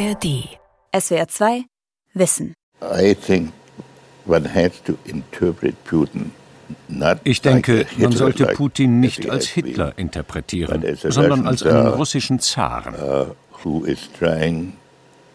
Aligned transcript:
ARD. 0.00 0.48
SWR 0.98 1.28
2 1.28 1.64
Wissen. 2.14 2.54
I 2.80 3.14
think 3.14 3.52
one 4.26 4.48
has 4.54 4.82
to 4.84 4.96
interpret 5.04 5.74
Putin 5.84 6.32
ich 7.24 7.40
denke, 7.42 7.86
man 7.98 8.12
sollte 8.12 8.46
Putin 8.46 9.00
nicht 9.00 9.28
als 9.28 9.48
Hitler 9.48 9.92
interpretieren, 9.96 10.84
sondern 10.96 11.46
als 11.46 11.64
einen 11.64 11.88
russischen 11.88 12.38
Zaren. 12.38 12.94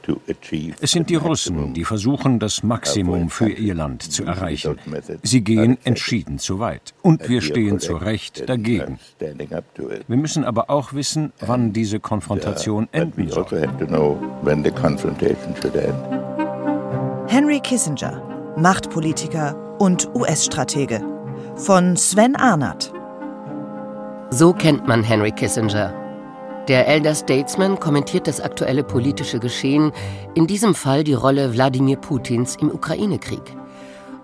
Uh, 0.08 0.20
es 0.82 0.92
sind 0.92 1.10
die 1.10 1.16
Russen, 1.16 1.74
die 1.74 1.84
versuchen, 1.84 2.40
das 2.40 2.64
Maximum 2.64 3.30
für 3.30 3.50
ihr 3.50 3.74
Land 3.74 4.04
zu 4.04 4.24
erreichen. 4.24 4.78
Sie 5.24 5.42
gehen 5.42 5.78
entschieden 5.84 6.40
zu 6.40 6.60
weit. 6.60 6.94
Und 7.02 7.28
wir 7.28 7.42
stehen 7.42 7.80
zu 7.80 7.96
Recht 7.96 8.48
dagegen. 8.48 9.00
Wir 9.20 10.18
müssen 10.18 10.44
aber 10.44 10.70
auch 10.70 10.94
wissen, 10.94 11.34
wann 11.40 11.74
diese 11.74 12.00
Konfrontation 12.00 12.88
enden 12.92 13.32
also 13.32 13.46
soll. 13.50 13.68
Henry 17.28 17.60
Kissinger, 17.60 18.56
Machtpolitiker 18.58 19.78
und 19.80 20.08
US-Stratege. 20.16 21.02
Von 21.56 21.98
Sven 21.98 22.36
Arnert. 22.36 22.94
So 24.30 24.54
kennt 24.54 24.88
man 24.88 25.04
Henry 25.04 25.32
Kissinger. 25.32 26.05
Der 26.68 26.88
Elder 26.88 27.14
Statesman 27.14 27.80
kommentiert 27.80 28.26
das 28.28 28.42
aktuelle 28.42 28.84
politische 28.84 29.40
Geschehen, 29.40 29.92
in 30.34 30.48
diesem 30.48 30.74
Fall 30.74 31.04
die 31.04 31.14
Rolle 31.14 31.54
Wladimir 31.54 31.98
Putins 31.98 32.56
im 32.56 32.72
Ukraine-Krieg, 32.72 33.56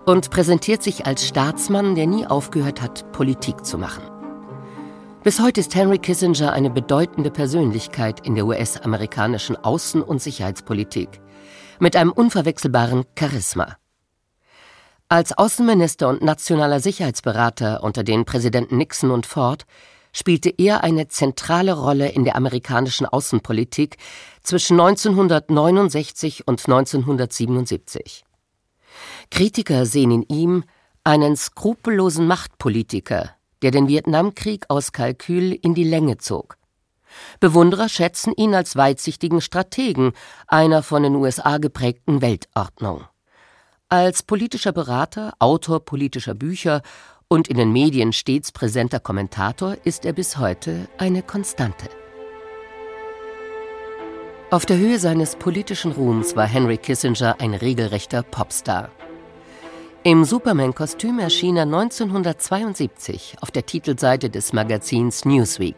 und 0.05 0.31
präsentiert 0.31 0.81
sich 0.81 1.05
als 1.05 1.27
Staatsmann, 1.27 1.93
der 1.93 2.07
nie 2.07 2.25
aufgehört 2.25 2.81
hat, 2.81 3.11
Politik 3.11 3.63
zu 3.63 3.77
machen. 3.77 4.01
Bis 5.23 5.39
heute 5.39 5.59
ist 5.59 5.75
Henry 5.75 5.99
Kissinger 5.99 6.51
eine 6.51 6.71
bedeutende 6.71 7.29
Persönlichkeit 7.29 8.25
in 8.25 8.33
der 8.33 8.47
US-amerikanischen 8.47 9.55
Außen- 9.55 10.01
und 10.01 10.19
Sicherheitspolitik, 10.19 11.21
mit 11.79 11.95
einem 11.95 12.11
unverwechselbaren 12.11 13.03
Charisma. 13.17 13.77
Als 15.09 15.37
Außenminister 15.37 16.07
und 16.07 16.23
nationaler 16.23 16.79
Sicherheitsberater 16.79 17.83
unter 17.83 18.03
den 18.03 18.25
Präsidenten 18.25 18.77
Nixon 18.77 19.11
und 19.11 19.27
Ford 19.27 19.65
spielte 20.13 20.49
er 20.49 20.83
eine 20.83 21.07
zentrale 21.07 21.73
Rolle 21.73 22.09
in 22.09 22.23
der 22.23 22.35
amerikanischen 22.35 23.05
Außenpolitik 23.05 23.97
zwischen 24.43 24.79
1969 24.79 26.47
und 26.47 26.59
1977. 26.59 28.23
Kritiker 29.29 29.85
sehen 29.85 30.11
in 30.11 30.23
ihm 30.23 30.63
einen 31.03 31.35
skrupellosen 31.35 32.27
Machtpolitiker, 32.27 33.31
der 33.61 33.71
den 33.71 33.87
Vietnamkrieg 33.87 34.65
aus 34.69 34.91
Kalkül 34.91 35.53
in 35.53 35.73
die 35.73 35.83
Länge 35.83 36.17
zog. 36.17 36.57
Bewunderer 37.39 37.89
schätzen 37.89 38.33
ihn 38.35 38.55
als 38.55 38.75
weitsichtigen 38.75 39.41
Strategen 39.41 40.13
einer 40.47 40.83
von 40.83 41.03
den 41.03 41.15
USA 41.15 41.57
geprägten 41.57 42.21
Weltordnung. 42.21 43.03
Als 43.89 44.23
politischer 44.23 44.71
Berater, 44.71 45.33
Autor 45.39 45.83
politischer 45.83 46.33
Bücher 46.33 46.81
und 47.31 47.47
in 47.47 47.55
den 47.55 47.71
Medien 47.71 48.11
stets 48.11 48.51
präsenter 48.51 48.99
Kommentator 48.99 49.77
ist 49.85 50.03
er 50.03 50.11
bis 50.11 50.37
heute 50.37 50.89
eine 50.97 51.23
Konstante. 51.23 51.87
Auf 54.49 54.65
der 54.65 54.77
Höhe 54.77 54.99
seines 54.99 55.37
politischen 55.37 55.93
Ruhms 55.93 56.35
war 56.35 56.45
Henry 56.45 56.75
Kissinger 56.75 57.37
ein 57.39 57.53
regelrechter 57.53 58.21
Popstar. 58.21 58.89
Im 60.03 60.25
Superman-Kostüm 60.25 61.19
erschien 61.19 61.55
er 61.55 61.63
1972 61.63 63.37
auf 63.39 63.49
der 63.49 63.65
Titelseite 63.65 64.29
des 64.29 64.51
Magazins 64.51 65.23
Newsweek. 65.23 65.77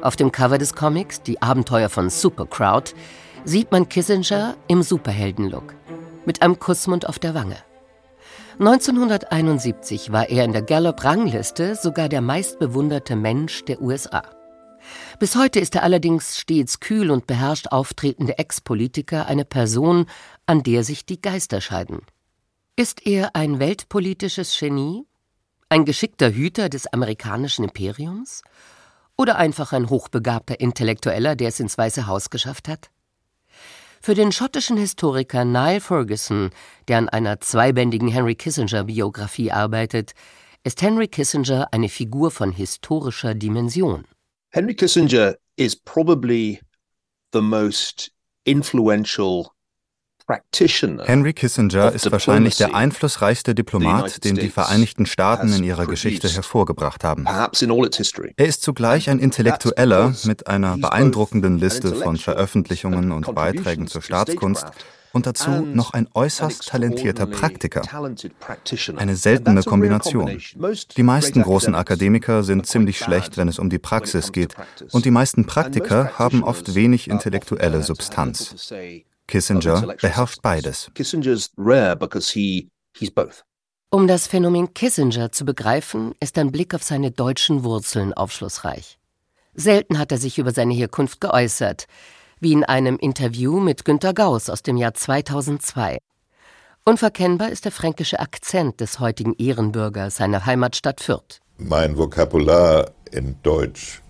Auf 0.00 0.16
dem 0.16 0.32
Cover 0.32 0.58
des 0.58 0.74
Comics 0.74 1.22
Die 1.22 1.40
Abenteuer 1.40 1.88
von 1.88 2.10
Supercrowd 2.10 2.96
sieht 3.44 3.70
man 3.70 3.88
Kissinger 3.88 4.56
im 4.66 4.82
Superheldenlook 4.82 5.76
mit 6.26 6.42
einem 6.42 6.58
Kussmund 6.58 7.08
auf 7.08 7.20
der 7.20 7.36
Wange. 7.36 7.58
1971 8.58 10.12
war 10.12 10.28
er 10.28 10.44
in 10.44 10.52
der 10.52 10.62
Gallup-Rangliste 10.62 11.74
sogar 11.74 12.08
der 12.08 12.20
meistbewunderte 12.20 13.16
Mensch 13.16 13.64
der 13.64 13.80
USA. 13.80 14.22
Bis 15.18 15.36
heute 15.36 15.58
ist 15.58 15.74
er 15.74 15.82
allerdings 15.82 16.38
stets 16.38 16.78
kühl 16.78 17.10
und 17.10 17.26
beherrscht 17.26 17.68
auftretende 17.68 18.38
Ex-Politiker 18.38 19.26
eine 19.26 19.44
Person, 19.44 20.06
an 20.44 20.62
der 20.62 20.84
sich 20.84 21.06
die 21.06 21.20
Geister 21.20 21.60
scheiden. 21.60 22.00
Ist 22.76 23.06
er 23.06 23.34
ein 23.34 23.58
weltpolitisches 23.58 24.58
Genie? 24.58 25.06
Ein 25.68 25.84
geschickter 25.84 26.30
Hüter 26.32 26.68
des 26.68 26.86
amerikanischen 26.92 27.64
Imperiums? 27.64 28.42
Oder 29.16 29.36
einfach 29.36 29.72
ein 29.72 29.88
hochbegabter 29.88 30.60
Intellektueller, 30.60 31.36
der 31.36 31.48
es 31.48 31.60
ins 31.60 31.78
Weiße 31.78 32.06
Haus 32.06 32.28
geschafft 32.28 32.68
hat? 32.68 32.90
Für 34.04 34.14
den 34.14 34.32
schottischen 34.32 34.76
Historiker 34.76 35.44
Niall 35.44 35.78
Ferguson, 35.78 36.50
der 36.88 36.98
an 36.98 37.08
einer 37.08 37.38
zweibändigen 37.38 38.08
Henry 38.08 38.34
Kissinger-Biografie 38.34 39.52
arbeitet, 39.52 40.14
ist 40.64 40.82
Henry 40.82 41.06
Kissinger 41.06 41.68
eine 41.70 41.88
Figur 41.88 42.32
von 42.32 42.50
historischer 42.50 43.36
Dimension. 43.36 44.04
Henry 44.50 44.74
Kissinger 44.74 45.36
is 45.54 45.76
probably 45.76 46.60
the 47.32 47.40
most 47.40 48.10
influential 48.42 49.51
Henry 51.04 51.32
Kissinger 51.32 51.92
ist 51.92 52.10
wahrscheinlich 52.10 52.56
der 52.56 52.74
einflussreichste 52.74 53.54
Diplomat, 53.54 54.24
den 54.24 54.36
die 54.36 54.48
Vereinigten 54.48 55.06
Staaten 55.06 55.52
in 55.52 55.64
ihrer 55.64 55.86
Geschichte 55.86 56.28
hervorgebracht 56.28 57.04
haben. 57.04 57.26
Er 57.26 58.46
ist 58.46 58.62
zugleich 58.62 59.10
ein 59.10 59.18
Intellektueller 59.18 60.14
mit 60.24 60.46
einer 60.46 60.76
beeindruckenden 60.76 61.58
Liste 61.58 61.94
von 61.94 62.16
Veröffentlichungen 62.16 63.12
und 63.12 63.34
Beiträgen 63.34 63.86
zur 63.86 64.02
Staatskunst 64.02 64.66
und 65.12 65.26
dazu 65.26 65.50
noch 65.50 65.92
ein 65.92 66.08
äußerst 66.14 66.68
talentierter 66.68 67.26
Praktiker. 67.26 67.82
Eine 68.96 69.16
seltene 69.16 69.62
Kombination. 69.62 70.38
Die 70.96 71.02
meisten 71.02 71.42
großen 71.42 71.74
Akademiker 71.74 72.42
sind 72.42 72.66
ziemlich 72.66 72.98
schlecht, 72.98 73.36
wenn 73.36 73.48
es 73.48 73.58
um 73.58 73.70
die 73.70 73.78
Praxis 73.78 74.32
geht, 74.32 74.54
und 74.90 75.04
die 75.04 75.10
meisten 75.10 75.46
Praktiker 75.46 76.18
haben 76.18 76.42
oft 76.42 76.74
wenig 76.74 77.08
intellektuelle 77.08 77.82
Substanz. 77.82 78.72
Kissinger 79.32 79.94
beherrscht 79.98 80.42
beides. 80.42 80.90
Um 83.90 84.06
das 84.06 84.26
Phänomen 84.26 84.74
Kissinger 84.74 85.32
zu 85.32 85.46
begreifen, 85.46 86.14
ist 86.20 86.36
ein 86.36 86.52
Blick 86.52 86.74
auf 86.74 86.82
seine 86.82 87.10
deutschen 87.10 87.64
Wurzeln 87.64 88.12
aufschlussreich. 88.12 88.98
Selten 89.54 89.98
hat 89.98 90.12
er 90.12 90.18
sich 90.18 90.38
über 90.38 90.52
seine 90.52 90.74
Herkunft 90.74 91.22
geäußert, 91.22 91.86
wie 92.40 92.52
in 92.52 92.64
einem 92.64 92.98
Interview 92.98 93.58
mit 93.58 93.86
Günter 93.86 94.12
Gauss 94.12 94.50
aus 94.50 94.62
dem 94.62 94.76
Jahr 94.76 94.92
2002. 94.92 95.96
Unverkennbar 96.84 97.48
ist 97.48 97.64
der 97.64 97.72
fränkische 97.72 98.20
Akzent 98.20 98.80
des 98.80 99.00
heutigen 99.00 99.34
Ehrenbürgers 99.38 100.16
seiner 100.16 100.44
Heimatstadt 100.44 101.00
Fürth. 101.00 101.40
Mein 101.56 101.96
Vokabular 101.96 102.90
in 103.10 103.36
Deutsch 103.42 104.02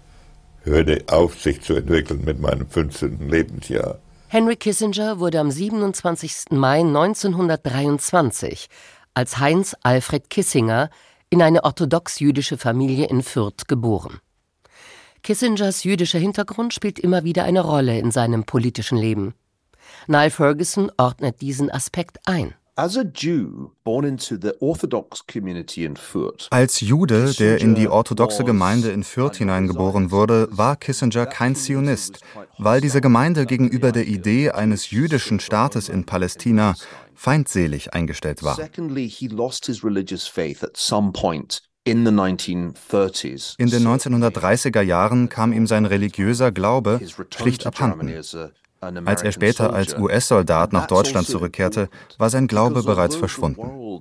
hörte 0.64 1.04
auf, 1.06 1.40
sich 1.40 1.60
zu 1.60 1.74
entwickeln 1.74 2.24
mit 2.24 2.40
meinem 2.40 2.68
15. 2.68 3.28
Lebensjahr. 3.28 4.00
Henry 4.32 4.56
Kissinger 4.56 5.20
wurde 5.20 5.40
am 5.40 5.50
27. 5.50 6.52
Mai 6.52 6.80
1923 6.80 8.68
als 9.12 9.36
Heinz 9.36 9.76
Alfred 9.82 10.30
Kissinger 10.30 10.88
in 11.28 11.42
eine 11.42 11.64
orthodox-jüdische 11.64 12.56
Familie 12.56 13.08
in 13.08 13.22
Fürth 13.22 13.68
geboren. 13.68 14.20
Kissingers 15.22 15.84
jüdischer 15.84 16.18
Hintergrund 16.18 16.72
spielt 16.72 16.98
immer 16.98 17.24
wieder 17.24 17.44
eine 17.44 17.60
Rolle 17.60 17.98
in 17.98 18.10
seinem 18.10 18.44
politischen 18.44 18.96
Leben. 18.96 19.34
Niall 20.06 20.30
Ferguson 20.30 20.90
ordnet 20.96 21.42
diesen 21.42 21.70
Aspekt 21.70 22.18
ein. 22.24 22.54
Als 22.74 22.94
Jude, 26.80 27.34
der 27.38 27.60
in 27.60 27.74
die 27.74 27.88
orthodoxe 27.88 28.44
Gemeinde 28.44 28.90
in 28.90 29.04
Fürth 29.04 29.36
hineingeboren 29.36 30.10
wurde, 30.10 30.48
war 30.50 30.76
Kissinger 30.76 31.26
kein 31.26 31.54
Zionist, 31.54 32.20
weil 32.56 32.80
diese 32.80 33.02
Gemeinde 33.02 33.44
gegenüber 33.44 33.92
der 33.92 34.06
Idee 34.06 34.52
eines 34.52 34.90
jüdischen 34.90 35.38
Staates 35.38 35.90
in 35.90 36.06
Palästina 36.06 36.74
feindselig 37.14 37.92
eingestellt 37.92 38.42
war. 38.42 38.58
In 38.58 38.72
den 42.04 43.86
1930er 43.86 44.80
Jahren 44.80 45.28
kam 45.28 45.52
ihm 45.52 45.66
sein 45.66 45.84
religiöser 45.84 46.52
Glaube 46.52 47.00
schlicht 47.34 47.66
abhanden. 47.66 48.08
Als 48.82 49.22
er 49.22 49.30
später 49.30 49.72
als 49.72 49.96
US-Soldat 49.96 50.72
nach 50.72 50.88
Deutschland 50.88 51.28
zurückkehrte, 51.28 51.88
war 52.18 52.30
sein 52.30 52.48
Glaube 52.48 52.82
bereits 52.82 53.14
verschwunden. 53.14 54.00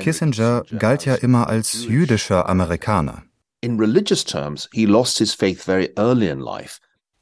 Kissinger 0.00 0.62
galt 0.78 1.04
ja 1.04 1.14
immer 1.14 1.46
als 1.48 1.84
jüdischer 1.84 2.48
Amerikaner. 2.48 3.24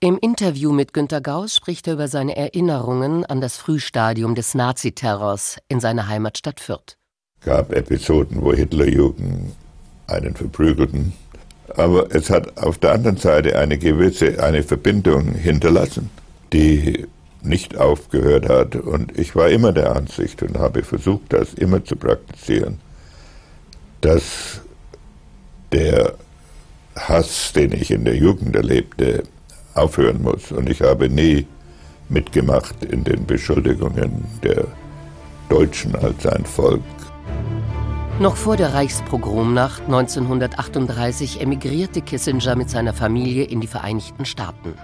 Im 0.00 0.18
Interview 0.18 0.72
mit 0.72 0.92
Günter 0.92 1.20
Gauss 1.20 1.56
spricht 1.56 1.88
er 1.88 1.94
über 1.94 2.06
seine 2.06 2.36
Erinnerungen 2.36 3.24
an 3.24 3.40
das 3.40 3.56
Frühstadium 3.56 4.36
des 4.36 4.54
Naziterrors 4.54 5.58
in 5.66 5.80
seiner 5.80 6.06
Heimatstadt 6.06 6.60
Fürth. 6.60 6.96
gab 7.40 7.72
Episoden, 7.72 8.42
wo 8.42 8.52
Hitlerjugend 8.52 9.52
einen 10.06 10.36
verprügelten, 10.36 11.14
aber 11.74 12.14
es 12.14 12.30
hat 12.30 12.58
auf 12.58 12.78
der 12.78 12.92
anderen 12.92 13.16
Seite 13.16 13.58
eine 13.58 13.76
gewisse 13.76 14.40
eine 14.40 14.62
Verbindung 14.62 15.32
hinterlassen 15.32 16.10
die 16.54 17.06
nicht 17.42 17.76
aufgehört 17.76 18.48
hat. 18.48 18.76
Und 18.76 19.18
ich 19.18 19.36
war 19.36 19.50
immer 19.50 19.72
der 19.72 19.94
Ansicht 19.94 20.42
und 20.42 20.56
habe 20.56 20.82
versucht, 20.82 21.32
das 21.32 21.52
immer 21.54 21.84
zu 21.84 21.96
praktizieren, 21.96 22.78
dass 24.00 24.60
der 25.72 26.14
Hass, 26.96 27.52
den 27.52 27.72
ich 27.72 27.90
in 27.90 28.04
der 28.04 28.16
Jugend 28.16 28.54
erlebte, 28.54 29.24
aufhören 29.74 30.22
muss. 30.22 30.52
Und 30.52 30.70
ich 30.70 30.80
habe 30.80 31.08
nie 31.08 31.46
mitgemacht 32.08 32.84
in 32.84 33.02
den 33.02 33.26
Beschuldigungen 33.26 34.24
der 34.42 34.66
Deutschen 35.48 35.96
als 35.96 36.24
ein 36.26 36.44
Volk. 36.44 36.82
Noch 38.20 38.36
vor 38.36 38.56
der 38.56 38.74
Reichspogromnacht 38.74 39.82
1938 39.86 41.40
emigrierte 41.40 42.00
Kissinger 42.00 42.54
mit 42.54 42.70
seiner 42.70 42.94
Familie 42.94 43.42
in 43.44 43.60
die 43.60 43.66
Vereinigten 43.66 44.24
Staaten. 44.24 44.74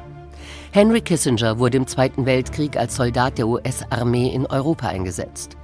Henry 0.72 1.00
Kissinger 1.00 1.58
wurde 1.58 1.78
im 1.78 1.88
Zweiten 1.88 2.26
Weltkrieg 2.26 2.76
als 2.76 2.94
Soldat 2.94 3.38
der 3.38 3.48
US-Armee 3.48 4.28
in 4.32 4.46
Europa 4.46 4.86
eingesetzt. 4.86 5.56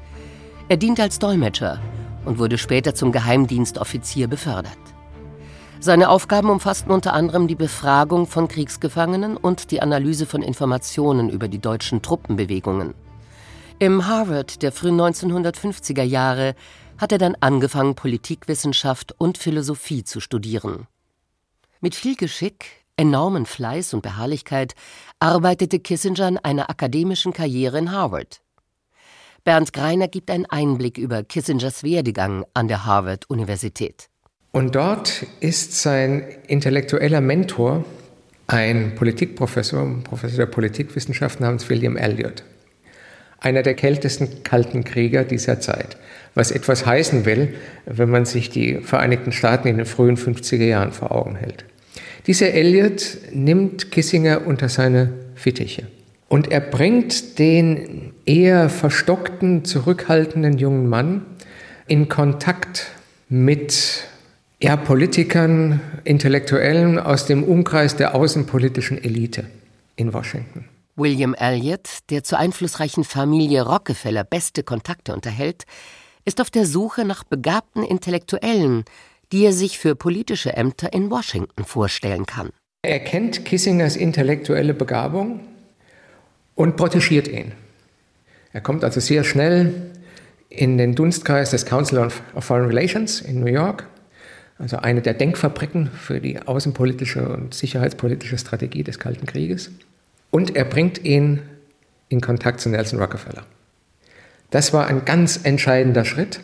Er 0.68 0.78
diente 0.78 1.02
als 1.02 1.20
Dolmetscher 1.20 1.80
und 2.24 2.40
wurde 2.40 2.58
später 2.58 2.92
zum 2.92 3.12
Geheimdienstoffizier 3.12 4.26
befördert. 4.26 4.76
Seine 5.78 6.08
Aufgaben 6.08 6.50
umfassten 6.50 6.90
unter 6.90 7.12
anderem 7.12 7.46
die 7.46 7.54
Befragung 7.54 8.26
von 8.26 8.48
Kriegsgefangenen 8.48 9.36
und 9.36 9.70
die 9.70 9.80
Analyse 9.80 10.26
von 10.26 10.42
Informationen 10.42 11.30
über 11.30 11.46
die 11.46 11.60
deutschen 11.60 12.02
Truppenbewegungen. 12.02 12.92
Im 13.78 14.08
Harvard 14.08 14.60
der 14.62 14.72
frühen 14.72 15.00
1950er 15.00 16.02
Jahre 16.02 16.56
hat 16.98 17.12
er 17.12 17.18
dann 17.18 17.36
angefangen, 17.38 17.94
Politikwissenschaft 17.94 19.14
und 19.18 19.38
Philosophie 19.38 20.02
zu 20.02 20.18
studieren. 20.18 20.88
Mit 21.80 21.94
viel 21.94 22.16
Geschick, 22.16 22.85
enormen 22.96 23.46
Fleiß 23.46 23.94
und 23.94 24.02
Beharrlichkeit 24.02 24.74
arbeitete 25.20 25.78
Kissinger 25.78 26.26
an 26.26 26.38
einer 26.38 26.70
akademischen 26.70 27.32
Karriere 27.32 27.78
in 27.78 27.92
Harvard. 27.92 28.40
Bernd 29.44 29.72
Greiner 29.72 30.08
gibt 30.08 30.30
einen 30.30 30.46
Einblick 30.46 30.98
über 30.98 31.22
Kissingers 31.22 31.84
Werdegang 31.84 32.44
an 32.52 32.68
der 32.68 32.84
Harvard-Universität. 32.84 34.08
Und 34.50 34.74
dort 34.74 35.24
ist 35.40 35.80
sein 35.80 36.24
intellektueller 36.48 37.20
Mentor 37.20 37.84
ein 38.48 38.94
Politikprofessor, 38.94 40.02
Professor 40.02 40.38
der 40.38 40.46
Politikwissenschaft 40.46 41.40
namens 41.40 41.68
William 41.68 41.96
Elliot. 41.96 42.42
Einer 43.38 43.62
der 43.62 43.74
kältesten 43.74 44.42
kalten 44.42 44.82
Krieger 44.82 45.24
dieser 45.24 45.60
Zeit. 45.60 45.96
Was 46.34 46.50
etwas 46.50 46.86
heißen 46.86 47.24
will, 47.24 47.54
wenn 47.84 48.10
man 48.10 48.24
sich 48.24 48.50
die 48.50 48.78
Vereinigten 48.78 49.32
Staaten 49.32 49.68
in 49.68 49.76
den 49.76 49.86
frühen 49.86 50.16
50er 50.16 50.64
Jahren 50.64 50.92
vor 50.92 51.12
Augen 51.12 51.36
hält. 51.36 51.64
Dieser 52.26 52.52
Elliot 52.52 53.18
nimmt 53.32 53.92
Kissinger 53.92 54.46
unter 54.46 54.68
seine 54.68 55.12
Fittiche. 55.36 55.86
Und 56.28 56.50
er 56.50 56.60
bringt 56.60 57.38
den 57.38 58.12
eher 58.24 58.68
verstockten, 58.68 59.64
zurückhaltenden 59.64 60.58
jungen 60.58 60.88
Mann 60.88 61.24
in 61.86 62.08
Kontakt 62.08 62.88
mit 63.28 64.04
ja, 64.60 64.76
Politikern, 64.76 65.80
Intellektuellen 66.02 66.98
aus 66.98 67.26
dem 67.26 67.44
Umkreis 67.44 67.94
der 67.94 68.16
außenpolitischen 68.16 69.02
Elite 69.02 69.44
in 69.94 70.12
Washington. 70.12 70.64
William 70.96 71.34
Elliot, 71.34 71.88
der 72.10 72.24
zur 72.24 72.38
einflussreichen 72.38 73.04
Familie 73.04 73.62
Rockefeller 73.62 74.24
beste 74.24 74.64
Kontakte 74.64 75.12
unterhält, 75.14 75.64
ist 76.24 76.40
auf 76.40 76.50
der 76.50 76.66
Suche 76.66 77.04
nach 77.04 77.22
begabten 77.22 77.84
Intellektuellen, 77.84 78.84
die 79.32 79.44
er 79.44 79.52
sich 79.52 79.78
für 79.78 79.94
politische 79.94 80.54
Ämter 80.56 80.92
in 80.92 81.10
Washington 81.10 81.64
vorstellen 81.64 82.26
kann. 82.26 82.50
Er 82.82 83.00
kennt 83.00 83.44
Kissingers 83.44 83.96
intellektuelle 83.96 84.74
Begabung 84.74 85.40
und 86.54 86.76
protegiert 86.76 87.28
ihn. 87.28 87.52
Er 88.52 88.60
kommt 88.60 88.84
also 88.84 89.00
sehr 89.00 89.24
schnell 89.24 89.90
in 90.48 90.78
den 90.78 90.94
Dunstkreis 90.94 91.50
des 91.50 91.66
Council 91.66 91.98
of 91.98 92.22
Foreign 92.38 92.66
Relations 92.66 93.20
in 93.20 93.40
New 93.40 93.52
York 93.52 93.86
also 94.58 94.78
eine 94.78 95.02
der 95.02 95.14
Denkfabriken 95.14 95.90
für 95.90 96.20
die 96.20 96.40
außenpolitische 96.40 97.28
und 97.28 97.54
sicherheitspolitische 97.54 98.38
Strategie 98.38 98.82
des 98.82 98.98
Kalten 98.98 99.26
Krieges. 99.26 99.70
Und 100.30 100.56
er 100.56 100.64
bringt 100.64 101.04
ihn 101.04 101.42
in 102.08 102.20
Kontakt 102.20 102.60
zu 102.60 102.68
Nelson 102.68 103.00
Rockefeller. 103.00 103.44
Das 104.50 104.72
war 104.72 104.86
ein 104.86 105.04
ganz 105.04 105.40
entscheidender 105.42 106.04
Schritt. 106.04 106.40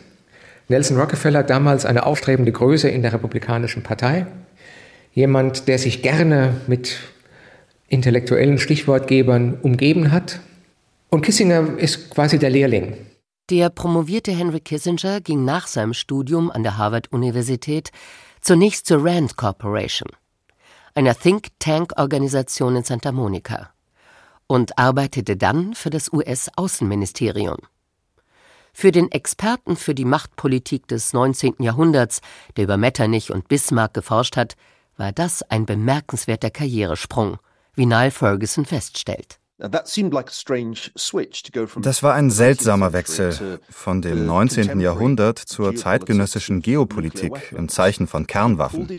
Nelson 0.73 0.99
Rockefeller, 0.99 1.43
damals 1.43 1.85
eine 1.85 2.05
aufstrebende 2.05 2.51
Größe 2.51 2.89
in 2.89 3.03
der 3.03 3.13
Republikanischen 3.13 3.83
Partei, 3.83 4.25
jemand, 5.13 5.67
der 5.67 5.77
sich 5.77 6.01
gerne 6.01 6.55
mit 6.67 6.97
intellektuellen 7.87 8.57
Stichwortgebern 8.57 9.59
umgeben 9.61 10.11
hat. 10.11 10.39
Und 11.09 11.21
Kissinger 11.21 11.77
ist 11.77 12.09
quasi 12.09 12.39
der 12.39 12.49
Lehrling 12.49 12.95
der 13.49 13.69
promovierte 13.69 14.31
Henry 14.31 14.61
Kissinger 14.61 15.19
ging 15.21 15.43
nach 15.43 15.67
seinem 15.67 15.93
Studium 15.93 16.49
an 16.49 16.63
der 16.63 16.77
Harvard-Universität 16.77 17.91
zunächst 18.41 18.87
zur 18.87 19.05
Rand 19.05 19.35
Corporation, 19.35 20.09
einer 20.95 21.13
Think-Tank-Organisation 21.13 22.77
in 22.77 22.83
Santa 22.83 23.11
Monica, 23.11 23.69
und 24.47 24.79
arbeitete 24.79 25.35
dann 25.35 25.75
für 25.75 25.89
das 25.89 26.11
US-Außenministerium. 26.11 27.57
Für 28.73 28.91
den 28.91 29.11
Experten 29.11 29.75
für 29.75 29.93
die 29.93 30.03
Machtpolitik 30.03 30.87
des 30.87 31.13
19. 31.13 31.55
Jahrhunderts, 31.59 32.21
der 32.57 32.65
über 32.65 32.77
Metternich 32.77 33.31
und 33.31 33.47
Bismarck 33.47 33.93
geforscht 33.93 34.35
hat, 34.35 34.55
war 34.97 35.11
das 35.11 35.43
ein 35.43 35.65
bemerkenswerter 35.65 36.49
Karrieresprung, 36.49 37.37
wie 37.75 37.85
Niall 37.85 38.11
Ferguson 38.11 38.65
feststellt. 38.65 39.39
Das 39.59 39.97
war 42.03 42.13
ein 42.15 42.29
seltsamer 42.31 42.93
Wechsel 42.93 43.59
von 43.69 44.01
dem 44.01 44.25
19. 44.25 44.79
Jahrhundert 44.81 45.37
zur 45.37 45.75
zeitgenössischen 45.75 46.61
Geopolitik 46.61 47.53
im 47.55 47.69
Zeichen 47.69 48.07
von 48.07 48.27
Kernwaffen. 48.27 48.89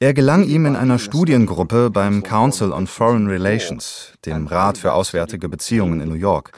Er 0.00 0.12
gelang 0.12 0.44
ihm 0.44 0.66
in 0.66 0.76
einer 0.76 0.98
Studiengruppe 0.98 1.90
beim 1.90 2.22
Council 2.22 2.72
on 2.72 2.86
Foreign 2.86 3.28
Relations, 3.28 4.12
dem 4.26 4.46
Rat 4.48 4.76
für 4.76 4.92
Auswärtige 4.92 5.48
Beziehungen 5.48 6.00
in 6.00 6.08
New 6.08 6.16
York. 6.16 6.52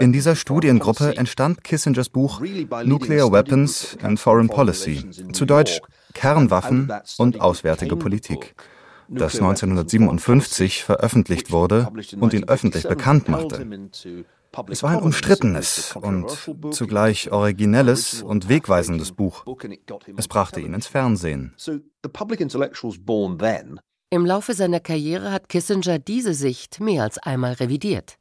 In 0.00 0.12
dieser 0.12 0.36
Studiengruppe 0.36 1.16
entstand 1.16 1.64
Kissingers 1.64 2.08
Buch 2.08 2.40
Nuclear 2.84 3.32
Weapons 3.32 3.96
and 4.02 4.20
Foreign 4.20 4.48
Policy, 4.48 5.10
zu 5.32 5.44
Deutsch 5.44 5.80
Kernwaffen 6.14 6.92
und 7.18 7.40
Auswärtige 7.40 7.96
Politik 7.96 8.54
das 9.08 9.34
1957 9.36 10.84
veröffentlicht 10.84 11.50
wurde 11.50 11.88
und 12.20 12.34
ihn 12.34 12.44
öffentlich 12.44 12.86
bekannt 12.86 13.28
machte. 13.28 13.66
Es 14.68 14.82
war 14.82 14.90
ein 14.90 15.02
umstrittenes 15.02 15.96
und 15.96 16.30
zugleich 16.70 17.30
originelles 17.32 18.22
und 18.22 18.48
wegweisendes 18.48 19.12
Buch. 19.12 19.44
Es 20.16 20.28
brachte 20.28 20.60
ihn 20.60 20.74
ins 20.74 20.86
Fernsehen. 20.86 21.54
Im 24.10 24.24
Laufe 24.24 24.54
seiner 24.54 24.80
Karriere 24.80 25.32
hat 25.32 25.48
Kissinger 25.48 25.98
diese 25.98 26.34
Sicht 26.34 26.80
mehr 26.80 27.02
als 27.02 27.18
einmal 27.18 27.54
revidiert. 27.54 28.18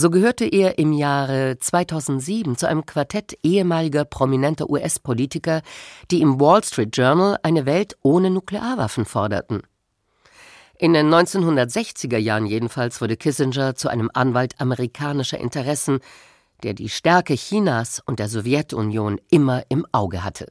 So 0.00 0.10
gehörte 0.10 0.44
er 0.44 0.78
im 0.78 0.92
Jahre 0.92 1.58
2007 1.58 2.56
zu 2.56 2.68
einem 2.68 2.86
Quartett 2.86 3.36
ehemaliger 3.42 4.04
prominenter 4.04 4.70
US-Politiker, 4.70 5.60
die 6.12 6.20
im 6.20 6.38
Wall 6.38 6.62
Street 6.62 6.96
Journal 6.96 7.36
eine 7.42 7.66
Welt 7.66 7.96
ohne 8.02 8.30
Nuklearwaffen 8.30 9.06
forderten. 9.06 9.62
In 10.78 10.92
den 10.92 11.12
1960er 11.12 12.16
Jahren 12.16 12.46
jedenfalls 12.46 13.00
wurde 13.00 13.16
Kissinger 13.16 13.74
zu 13.74 13.88
einem 13.88 14.08
Anwalt 14.14 14.60
amerikanischer 14.60 15.38
Interessen, 15.38 15.98
der 16.62 16.74
die 16.74 16.90
Stärke 16.90 17.34
Chinas 17.34 18.00
und 18.06 18.20
der 18.20 18.28
Sowjetunion 18.28 19.20
immer 19.30 19.64
im 19.68 19.84
Auge 19.90 20.22
hatte. 20.22 20.46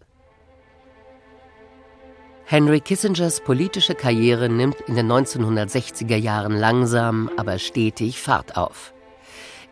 Henry 2.44 2.82
Kissingers 2.82 3.40
politische 3.40 3.96
Karriere 3.96 4.50
nimmt 4.50 4.82
in 4.88 4.96
den 4.96 5.10
1960er 5.10 6.18
Jahren 6.18 6.58
langsam, 6.58 7.32
aber 7.38 7.60
stetig 7.60 8.22
Fahrt 8.22 8.58
auf. 8.58 8.94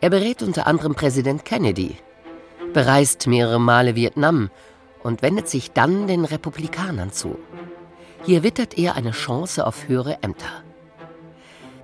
Er 0.06 0.12
berät 0.12 0.44
unter 0.44 0.68
anderem 0.68 0.94
Präsident 0.94 1.46
Kennedy, 1.46 1.98
bereist 2.74 3.26
mehrere 3.26 3.60
Male 3.60 3.96
Vietnam 3.96 4.52
und 5.02 5.24
wendet 5.24 5.50
sich 5.50 5.72
dann 5.72 6.06
den 6.06 6.26
Republikanern 6.26 7.12
zu. 7.12 7.40
Hier 8.24 8.44
wittert 8.44 8.78
er 8.78 8.94
eine 8.94 9.14
Chance 9.14 9.66
auf 9.66 9.88
höhere 9.88 10.22
Ämter. 10.22 10.62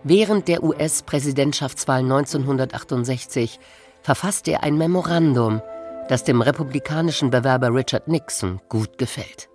Während 0.03 0.47
der 0.49 0.61
US-Präsidentschaftswahl 0.61 2.01
1968 2.01 3.59
verfasste 4.03 4.51
er 4.51 4.61
ein 4.61 4.77
Memorandum, 4.77 5.63
das 6.07 6.23
dem 6.23 6.43
republikanischen 6.43 7.31
Bewerber 7.31 7.73
Richard 7.73 8.07
Nixon 8.07 8.61
gut 8.69 8.99
gefällt. 8.99 9.49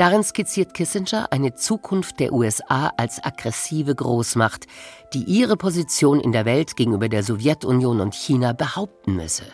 Darin 0.00 0.24
skizziert 0.24 0.72
Kissinger 0.72 1.30
eine 1.30 1.56
Zukunft 1.56 2.20
der 2.20 2.32
USA 2.32 2.90
als 2.96 3.22
aggressive 3.22 3.94
Großmacht, 3.94 4.66
die 5.12 5.24
ihre 5.24 5.58
Position 5.58 6.20
in 6.20 6.32
der 6.32 6.46
Welt 6.46 6.74
gegenüber 6.74 7.10
der 7.10 7.22
Sowjetunion 7.22 8.00
und 8.00 8.14
China 8.14 8.54
behaupten 8.54 9.16
müsse. 9.16 9.44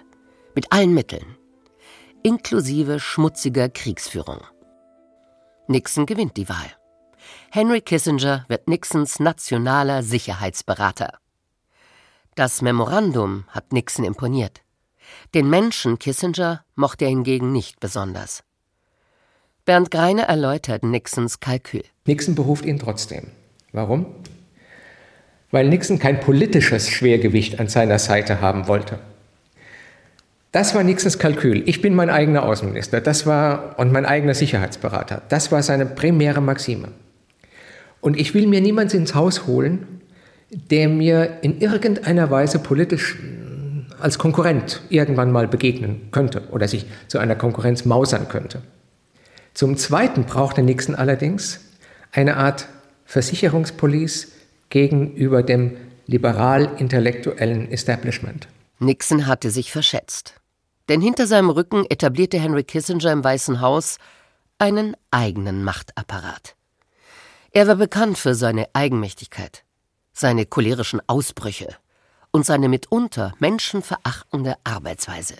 Mit 0.54 0.70
allen 0.70 0.94
Mitteln. 0.94 1.36
Inklusive 2.22 3.00
schmutziger 3.00 3.68
Kriegsführung. 3.68 4.38
Nixon 5.66 6.06
gewinnt 6.06 6.36
die 6.36 6.48
Wahl. 6.48 6.76
Henry 7.50 7.80
Kissinger 7.80 8.44
wird 8.46 8.68
Nixons 8.68 9.18
nationaler 9.18 10.04
Sicherheitsberater. 10.04 11.18
Das 12.36 12.62
Memorandum 12.62 13.46
hat 13.48 13.72
Nixon 13.72 14.04
imponiert. 14.04 14.60
Den 15.34 15.50
Menschen 15.50 15.98
Kissinger 15.98 16.64
mochte 16.76 17.06
er 17.06 17.10
hingegen 17.10 17.50
nicht 17.50 17.80
besonders. 17.80 18.44
Bernd 19.66 19.90
Greine 19.90 20.28
erläutert 20.28 20.84
Nixons 20.84 21.40
Kalkül. 21.40 21.82
Nixon 22.06 22.36
beruft 22.36 22.64
ihn 22.64 22.78
trotzdem. 22.78 23.24
Warum? 23.72 24.06
Weil 25.50 25.68
Nixon 25.68 25.98
kein 25.98 26.20
politisches 26.20 26.88
Schwergewicht 26.88 27.58
an 27.58 27.66
seiner 27.66 27.98
Seite 27.98 28.40
haben 28.40 28.68
wollte. 28.68 29.00
Das 30.52 30.76
war 30.76 30.84
Nixons 30.84 31.18
Kalkül. 31.18 31.68
Ich 31.68 31.82
bin 31.82 31.96
mein 31.96 32.10
eigener 32.10 32.44
Außenminister. 32.44 33.00
Das 33.00 33.26
war 33.26 33.74
und 33.76 33.90
mein 33.90 34.06
eigener 34.06 34.34
Sicherheitsberater. 34.34 35.22
Das 35.30 35.50
war 35.50 35.64
seine 35.64 35.84
primäre 35.84 36.40
Maxime. 36.40 36.92
Und 38.00 38.20
ich 38.20 38.34
will 38.34 38.46
mir 38.46 38.60
niemanden 38.60 38.98
ins 38.98 39.16
Haus 39.16 39.48
holen, 39.48 40.00
der 40.48 40.88
mir 40.88 41.38
in 41.42 41.60
irgendeiner 41.60 42.30
Weise 42.30 42.60
politisch 42.60 43.16
äh, 43.16 44.00
als 44.00 44.16
Konkurrent 44.16 44.82
irgendwann 44.90 45.32
mal 45.32 45.48
begegnen 45.48 46.02
könnte 46.12 46.44
oder 46.52 46.68
sich 46.68 46.86
zu 47.08 47.18
einer 47.18 47.34
Konkurrenz 47.34 47.84
mausern 47.84 48.28
könnte. 48.28 48.62
Zum 49.56 49.78
Zweiten 49.78 50.26
brauchte 50.26 50.62
Nixon 50.62 50.94
allerdings 50.94 51.60
eine 52.12 52.36
Art 52.36 52.68
Versicherungspolice 53.06 54.28
gegenüber 54.68 55.42
dem 55.42 55.78
liberal-intellektuellen 56.06 57.72
Establishment. 57.72 58.48
Nixon 58.80 59.26
hatte 59.26 59.50
sich 59.50 59.72
verschätzt. 59.72 60.34
Denn 60.90 61.00
hinter 61.00 61.26
seinem 61.26 61.48
Rücken 61.48 61.86
etablierte 61.88 62.38
Henry 62.38 62.64
Kissinger 62.64 63.10
im 63.10 63.24
Weißen 63.24 63.62
Haus 63.62 63.96
einen 64.58 64.94
eigenen 65.10 65.64
Machtapparat. 65.64 66.54
Er 67.50 67.66
war 67.66 67.76
bekannt 67.76 68.18
für 68.18 68.34
seine 68.34 68.68
Eigenmächtigkeit, 68.74 69.64
seine 70.12 70.44
cholerischen 70.44 71.00
Ausbrüche 71.06 71.74
und 72.30 72.44
seine 72.44 72.68
mitunter 72.68 73.32
menschenverachtende 73.38 74.56
Arbeitsweise. 74.64 75.36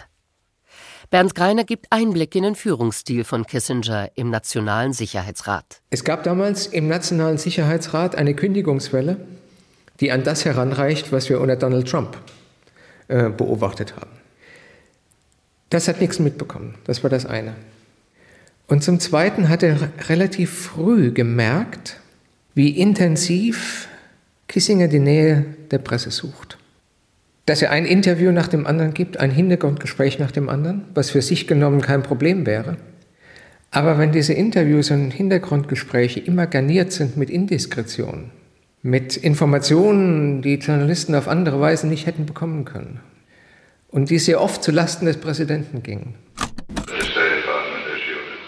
Bernd 1.11 1.37
Greiner 1.37 1.63
gibt 1.63 1.87
Einblick 1.91 2.35
in 2.35 2.43
den 2.43 2.55
Führungsstil 2.57 3.23
von 3.23 3.47
Kissinger 3.47 4.11
im 4.17 4.31
Nationalen 4.31 4.93
Sicherheitsrat. 4.93 5.81
Es 5.91 6.03
gab 6.03 6.25
damals 6.25 6.67
im 6.67 6.89
Nationalen 6.89 7.39
Sicherheitsrat 7.39 8.17
eine 8.17 8.35
Kündigungswelle, 8.35 9.17
die 10.01 10.11
an 10.11 10.25
das 10.25 10.45
heranreicht, 10.45 11.13
was 11.13 11.29
wir 11.29 11.41
unter 11.41 11.55
Donald 11.55 11.89
Trump 11.89 12.19
äh, 13.07 13.31
beobachtet 13.31 13.95
haben. 13.95 14.11
Das 15.71 15.87
hat 15.87 16.01
nichts 16.01 16.19
mitbekommen. 16.19 16.75
Das 16.85 17.05
war 17.05 17.11
das 17.11 17.25
eine. 17.25 17.55
Und 18.67 18.83
zum 18.83 18.99
Zweiten 18.99 19.49
hat 19.49 19.63
er 19.63 19.91
relativ 20.09 20.53
früh 20.53 21.13
gemerkt, 21.13 21.99
wie 22.55 22.71
intensiv 22.71 23.89
Kissinger 24.49 24.89
die 24.89 24.99
Nähe 24.99 25.45
der 25.71 25.79
Presse 25.79 26.11
sucht. 26.11 26.59
Dass 27.47 27.63
er 27.63 27.71
ein 27.71 27.87
Interview 27.87 28.33
nach 28.33 28.49
dem 28.49 28.67
anderen 28.67 28.93
gibt, 28.93 29.19
ein 29.19 29.31
Hintergrundgespräch 29.31 30.19
nach 30.19 30.33
dem 30.33 30.49
anderen, 30.49 30.85
was 30.95 31.11
für 31.11 31.23
sich 31.23 31.47
genommen 31.47 31.81
kein 31.81 32.03
Problem 32.03 32.45
wäre. 32.45 32.77
Aber 33.71 33.99
wenn 33.99 34.11
diese 34.11 34.33
Interviews 34.33 34.91
und 34.91 35.13
Hintergrundgespräche 35.13 36.19
immer 36.19 36.49
garniert 36.49 36.91
sind 36.91 37.17
mit 37.17 37.31
Indiskretion, 37.31 38.31
mit 38.83 39.17
Informationen, 39.17 40.43
die 40.43 40.57
Journalisten 40.57 41.15
auf 41.15 41.29
andere 41.29 41.61
Weise 41.61 41.87
nicht 41.87 42.07
hätten 42.07 42.27
bekommen 42.27 42.65
können, 42.65 43.01
und 43.91 44.11
die 44.11 44.19
sehr 44.19 44.41
oft 44.41 44.65
zulasten 44.65 45.07
des 45.07 45.19
Präsidenten 45.19 45.85
gingen. 45.85 46.15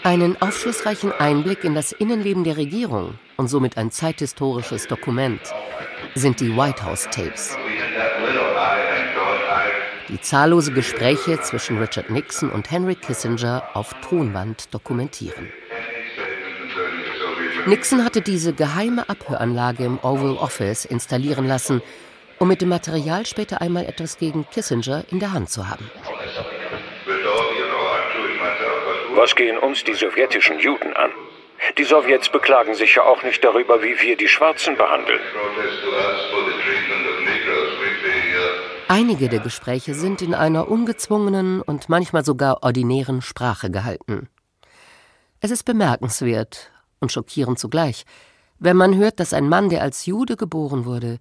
Einen 0.03 0.41
aufschlussreichen 0.41 1.13
Einblick 1.13 1.63
in 1.63 1.73
das 1.73 1.93
Innenleben 1.93 2.43
der 2.43 2.57
Regierung 2.57 3.13
und 3.37 3.47
somit 3.47 3.77
ein 3.77 3.91
zeithistorisches 3.91 4.87
Dokument 4.87 5.41
sind 6.15 6.41
die 6.41 6.55
White 6.55 6.83
House 6.83 7.07
Tapes. 7.11 7.55
Die 10.09 10.19
zahllose 10.19 10.73
Gespräche 10.73 11.39
zwischen 11.41 11.77
Richard 11.77 12.09
Nixon 12.09 12.49
und 12.49 12.71
Henry 12.71 12.95
Kissinger 12.95 13.69
auf 13.73 13.93
Tonband 14.01 14.73
dokumentieren. 14.73 15.53
Nixon 17.67 18.03
hatte 18.03 18.21
diese 18.21 18.53
geheime 18.53 19.07
Abhöranlage 19.07 19.85
im 19.85 19.99
Oval 19.99 20.35
Office 20.37 20.85
installieren 20.85 21.47
lassen, 21.47 21.83
um 22.39 22.47
mit 22.47 22.61
dem 22.61 22.69
Material 22.69 23.25
später 23.27 23.61
einmal 23.61 23.85
etwas 23.85 24.17
gegen 24.17 24.49
Kissinger 24.49 25.03
in 25.11 25.19
der 25.19 25.31
Hand 25.33 25.51
zu 25.51 25.69
haben. 25.69 25.91
Was 29.13 29.35
gehen 29.35 29.57
uns 29.59 29.83
die 29.83 29.93
sowjetischen 29.93 30.59
Juden 30.59 30.93
an? 30.93 31.11
Die 31.77 31.83
Sowjets 31.83 32.29
beklagen 32.29 32.73
sich 32.73 32.95
ja 32.95 33.03
auch 33.03 33.21
nicht 33.21 33.43
darüber, 33.43 33.83
wie 33.83 34.01
wir 34.01 34.17
die 34.17 34.27
Schwarzen 34.27 34.75
behandeln. 34.75 35.19
Einige 38.91 39.29
der 39.29 39.39
Gespräche 39.39 39.93
sind 39.93 40.23
in 40.23 40.33
einer 40.33 40.67
ungezwungenen 40.67 41.61
und 41.61 41.89
manchmal 41.89 42.25
sogar 42.25 42.63
ordinären 42.63 43.21
Sprache 43.21 43.69
gehalten. 43.69 44.29
Es 45.41 45.51
ist 45.51 45.63
bemerkenswert 45.63 46.71
und 46.99 47.11
schockierend 47.11 47.59
zugleich, 47.59 48.03
wenn 48.57 48.75
man 48.75 48.97
hört, 48.97 49.19
dass 49.19 49.31
ein 49.31 49.47
Mann, 49.47 49.69
der 49.69 49.83
als 49.83 50.07
Jude 50.07 50.37
geboren 50.37 50.85
wurde, 50.85 51.19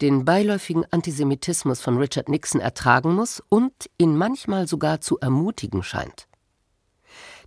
den 0.00 0.24
beiläufigen 0.24 0.84
Antisemitismus 0.90 1.80
von 1.80 1.98
Richard 1.98 2.28
Nixon 2.28 2.60
ertragen 2.60 3.14
muss 3.14 3.40
und 3.48 3.72
ihn 3.96 4.16
manchmal 4.16 4.66
sogar 4.66 5.00
zu 5.00 5.16
ermutigen 5.20 5.84
scheint. 5.84 6.26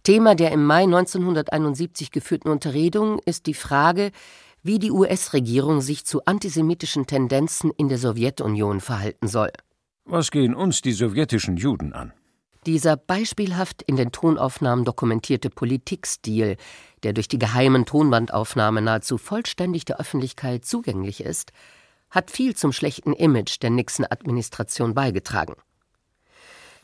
Thema 0.03 0.35
der 0.35 0.53
im 0.53 0.63
Mai 0.63 0.83
1971 0.83 2.11
geführten 2.11 2.47
Unterredung 2.47 3.19
ist 3.25 3.47
die 3.47 3.53
Frage, 3.53 4.11
wie 4.63 4.79
die 4.79 4.91
US-Regierung 4.91 5.81
sich 5.81 6.05
zu 6.05 6.25
antisemitischen 6.25 7.07
Tendenzen 7.07 7.71
in 7.71 7.89
der 7.89 7.97
Sowjetunion 7.97 8.81
verhalten 8.81 9.27
soll. 9.27 9.51
Was 10.05 10.31
gehen 10.31 10.55
uns 10.55 10.81
die 10.81 10.93
sowjetischen 10.93 11.57
Juden 11.57 11.93
an? 11.93 12.13
Dieser 12.65 12.97
beispielhaft 12.97 13.81
in 13.81 13.95
den 13.95 14.11
Tonaufnahmen 14.11 14.83
dokumentierte 14.83 15.49
Politikstil, 15.49 16.57
der 17.03 17.13
durch 17.13 17.27
die 17.27 17.39
geheimen 17.39 17.85
Tonbandaufnahmen 17.85 18.83
nahezu 18.83 19.17
vollständig 19.17 19.85
der 19.85 19.99
Öffentlichkeit 19.99 20.65
zugänglich 20.65 21.21
ist, 21.21 21.51
hat 22.09 22.31
viel 22.31 22.55
zum 22.55 22.71
schlechten 22.71 23.13
Image 23.13 23.61
der 23.61 23.69
Nixon-Administration 23.69 24.93
beigetragen. 24.93 25.55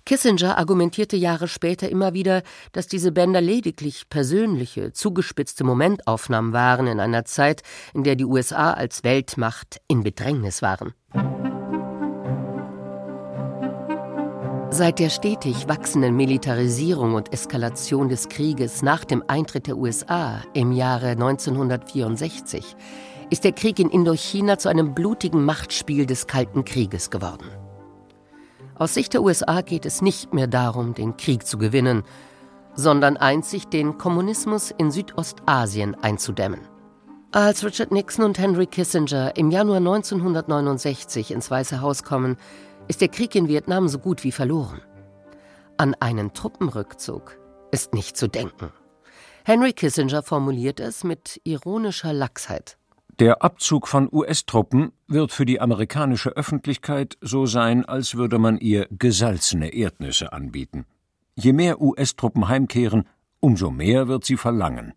Kissinger 0.05 0.57
argumentierte 0.57 1.15
Jahre 1.15 1.47
später 1.47 1.89
immer 1.89 2.13
wieder, 2.13 2.43
dass 2.73 2.87
diese 2.87 3.13
Bänder 3.13 3.39
lediglich 3.39 4.09
persönliche, 4.09 4.91
zugespitzte 4.91 5.63
Momentaufnahmen 5.63 6.51
waren 6.51 6.87
in 6.87 6.99
einer 6.99 7.23
Zeit, 7.23 7.61
in 7.93 8.03
der 8.03 8.15
die 8.15 8.25
USA 8.25 8.73
als 8.73 9.03
Weltmacht 9.05 9.79
in 9.87 10.03
Bedrängnis 10.03 10.61
waren. 10.61 10.93
Seit 14.71 14.97
der 14.97 15.09
stetig 15.09 15.67
wachsenden 15.67 16.15
Militarisierung 16.15 17.13
und 17.13 17.31
Eskalation 17.31 18.09
des 18.09 18.27
Krieges 18.27 18.81
nach 18.81 19.05
dem 19.05 19.23
Eintritt 19.27 19.67
der 19.67 19.77
USA 19.77 20.41
im 20.53 20.71
Jahre 20.71 21.09
1964 21.09 22.75
ist 23.29 23.43
der 23.43 23.51
Krieg 23.51 23.79
in 23.79 23.89
Indochina 23.89 24.57
zu 24.57 24.69
einem 24.69 24.95
blutigen 24.95 25.45
Machtspiel 25.45 26.07
des 26.07 26.27
Kalten 26.27 26.65
Krieges 26.65 27.11
geworden. 27.11 27.62
Aus 28.75 28.93
Sicht 28.93 29.13
der 29.13 29.21
USA 29.21 29.61
geht 29.61 29.85
es 29.85 30.01
nicht 30.01 30.33
mehr 30.33 30.47
darum, 30.47 30.93
den 30.93 31.15
Krieg 31.17 31.45
zu 31.45 31.57
gewinnen, 31.57 32.03
sondern 32.75 33.17
einzig 33.17 33.67
den 33.67 33.97
Kommunismus 33.97 34.71
in 34.71 34.91
Südostasien 34.91 35.95
einzudämmen. 35.95 36.61
Als 37.31 37.63
Richard 37.63 37.91
Nixon 37.91 38.25
und 38.25 38.39
Henry 38.39 38.67
Kissinger 38.67 39.35
im 39.37 39.51
Januar 39.51 39.77
1969 39.77 41.31
ins 41.31 41.49
Weiße 41.49 41.81
Haus 41.81 42.03
kommen, 42.03 42.37
ist 42.87 43.01
der 43.01 43.07
Krieg 43.07 43.35
in 43.35 43.47
Vietnam 43.47 43.87
so 43.87 43.99
gut 43.99 44.23
wie 44.23 44.31
verloren. 44.31 44.81
An 45.77 45.95
einen 45.99 46.33
Truppenrückzug 46.33 47.39
ist 47.71 47.93
nicht 47.93 48.17
zu 48.17 48.27
denken. 48.27 48.71
Henry 49.45 49.73
Kissinger 49.73 50.23
formuliert 50.23 50.79
es 50.79 51.03
mit 51.03 51.41
ironischer 51.43 52.13
Lachsheit. 52.13 52.77
Der 53.19 53.43
Abzug 53.43 53.87
von 53.87 54.09
US-Truppen 54.11 54.91
wird 55.07 55.31
für 55.31 55.45
die 55.45 55.61
amerikanische 55.61 56.31
Öffentlichkeit 56.31 57.15
so 57.21 57.45
sein, 57.45 57.85
als 57.85 58.15
würde 58.15 58.39
man 58.39 58.57
ihr 58.57 58.87
gesalzene 58.89 59.71
Erdnüsse 59.71 60.33
anbieten. 60.33 60.85
Je 61.35 61.53
mehr 61.53 61.79
US-Truppen 61.79 62.47
heimkehren, 62.47 63.07
umso 63.39 63.69
mehr 63.69 64.07
wird 64.07 64.25
sie 64.25 64.35
verlangen. 64.35 64.93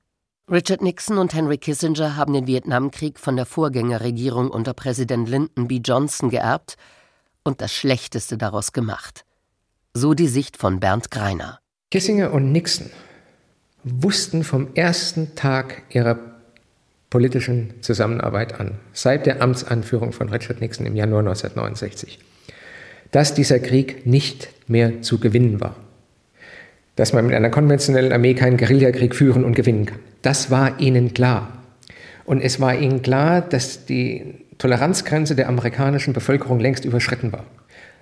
Richard 0.50 0.80
Nixon 0.80 1.18
und 1.18 1.34
Henry 1.34 1.58
Kissinger 1.58 2.16
haben 2.16 2.32
den 2.32 2.46
Vietnamkrieg 2.46 3.18
von 3.18 3.36
der 3.36 3.44
Vorgängerregierung 3.44 4.48
unter 4.48 4.72
Präsident 4.72 5.28
Lyndon 5.28 5.68
B. 5.68 5.80
Johnson 5.84 6.30
geerbt 6.30 6.76
und 7.44 7.60
das 7.60 7.72
Schlechteste 7.72 8.38
daraus 8.38 8.72
gemacht. 8.72 9.26
So 9.92 10.14
die 10.14 10.28
Sicht 10.28 10.56
von 10.56 10.80
Bernd 10.80 11.10
Greiner. 11.10 11.58
Kissinger 11.90 12.32
und 12.32 12.50
Nixon 12.50 12.90
wussten 13.84 14.42
vom 14.42 14.74
ersten 14.74 15.34
Tag 15.34 15.82
ihrer 15.90 16.35
politischen 17.10 17.74
Zusammenarbeit 17.82 18.58
an, 18.58 18.72
seit 18.92 19.26
der 19.26 19.42
Amtsanführung 19.42 20.12
von 20.12 20.28
Richard 20.28 20.60
Nixon 20.60 20.86
im 20.86 20.96
Januar 20.96 21.20
1969, 21.20 22.18
dass 23.12 23.34
dieser 23.34 23.58
Krieg 23.58 24.06
nicht 24.06 24.48
mehr 24.66 25.02
zu 25.02 25.18
gewinnen 25.18 25.60
war. 25.60 25.76
Dass 26.96 27.12
man 27.12 27.26
mit 27.26 27.34
einer 27.34 27.50
konventionellen 27.50 28.12
Armee 28.12 28.34
keinen 28.34 28.56
Guerillakrieg 28.56 29.14
führen 29.14 29.44
und 29.44 29.54
gewinnen 29.54 29.86
kann. 29.86 29.98
Das 30.22 30.50
war 30.50 30.80
ihnen 30.80 31.14
klar. 31.14 31.62
Und 32.24 32.40
es 32.40 32.58
war 32.58 32.74
ihnen 32.74 33.02
klar, 33.02 33.40
dass 33.42 33.84
die 33.84 34.34
Toleranzgrenze 34.58 35.36
der 35.36 35.48
amerikanischen 35.48 36.14
Bevölkerung 36.14 36.58
längst 36.58 36.84
überschritten 36.84 37.32
war. 37.32 37.44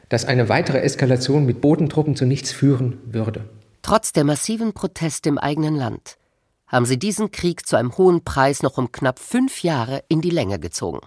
Dass 0.09 0.25
eine 0.25 0.49
weitere 0.49 0.79
Eskalation 0.79 1.45
mit 1.45 1.61
Bodentruppen 1.61 2.15
zu 2.15 2.25
nichts 2.25 2.53
führen 2.53 2.99
würde. 3.05 3.45
Trotz 3.83 4.13
der 4.13 4.25
massiven 4.25 4.73
Proteste 4.73 5.29
im 5.29 5.39
eigenen 5.39 5.75
Land 5.75 6.17
haben 6.67 6.87
sie 6.87 6.99
diesen 6.99 7.31
Krieg 7.31 7.67
zu 7.67 7.77
einem 7.77 7.97
hohen 7.97 8.25
Preis 8.25 8.63
noch 8.63 8.79
um 8.79 8.93
knapp 8.93 9.19
fünf 9.19 9.63
Jahre 9.63 10.03
in 10.09 10.21
die 10.21 10.31
Länge 10.31 10.59
gezogen. 10.59 11.01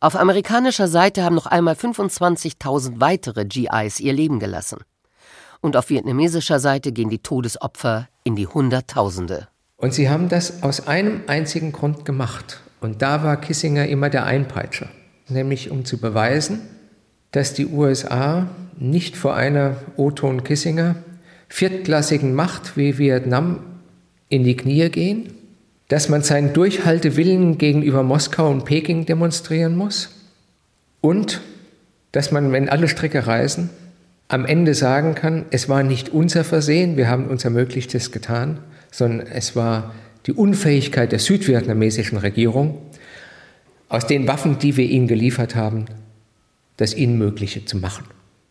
Auf 0.00 0.16
amerikanischer 0.16 0.88
Seite 0.88 1.24
haben 1.24 1.34
noch 1.34 1.46
einmal 1.46 1.74
25.000 1.74 3.00
weitere 3.00 3.44
GIs 3.44 4.00
ihr 4.00 4.12
Leben 4.12 4.38
gelassen. 4.38 4.78
Und 5.60 5.76
auf 5.76 5.90
vietnamesischer 5.90 6.60
Seite 6.60 6.92
gehen 6.92 7.08
die 7.08 7.22
Todesopfer 7.22 8.08
in 8.24 8.36
die 8.36 8.46
Hunderttausende. 8.46 9.48
Und 9.76 9.94
sie 9.94 10.08
haben 10.08 10.28
das 10.28 10.62
aus 10.62 10.86
einem 10.86 11.22
einzigen 11.26 11.72
Grund 11.72 12.04
gemacht. 12.04 12.60
Und 12.80 13.02
da 13.02 13.22
war 13.22 13.40
Kissinger 13.40 13.86
immer 13.86 14.10
der 14.10 14.24
Einpeitscher. 14.24 14.88
Nämlich 15.28 15.70
um 15.70 15.84
zu 15.84 15.98
beweisen, 15.98 16.60
dass 17.32 17.54
die 17.54 17.66
USA 17.66 18.48
nicht 18.78 19.16
vor 19.16 19.34
einer 19.34 19.76
O-Ton 19.96 20.44
Kissinger 20.44 20.96
viertklassigen 21.48 22.34
Macht 22.34 22.76
wie 22.76 22.98
Vietnam 22.98 23.60
in 24.28 24.44
die 24.44 24.56
Knie 24.56 24.88
gehen, 24.90 25.34
dass 25.88 26.08
man 26.08 26.22
seinen 26.22 26.52
Durchhaltewillen 26.52 27.58
gegenüber 27.58 28.02
Moskau 28.02 28.50
und 28.50 28.64
Peking 28.64 29.06
demonstrieren 29.06 29.76
muss 29.76 30.10
und 31.00 31.40
dass 32.12 32.32
man, 32.32 32.52
wenn 32.52 32.68
alle 32.68 32.88
Stricke 32.88 33.26
reisen, 33.26 33.70
am 34.28 34.44
Ende 34.44 34.74
sagen 34.74 35.14
kann, 35.14 35.44
es 35.50 35.68
war 35.68 35.82
nicht 35.82 36.08
unser 36.08 36.42
Versehen, 36.42 36.96
wir 36.96 37.08
haben 37.08 37.28
unser 37.28 37.50
Möglichstes 37.50 38.10
getan, 38.10 38.58
sondern 38.90 39.26
es 39.28 39.54
war 39.54 39.94
die 40.26 40.32
Unfähigkeit 40.32 41.12
der 41.12 41.20
südvietnamesischen 41.20 42.18
Regierung, 42.18 42.78
aus 43.88 44.06
den 44.06 44.26
Waffen, 44.26 44.58
die 44.58 44.76
wir 44.76 44.86
ihnen 44.86 45.06
geliefert 45.06 45.54
haben, 45.54 45.84
das 46.76 46.94
Unmögliche 46.94 47.64
zu 47.64 47.76
machen. 47.76 48.04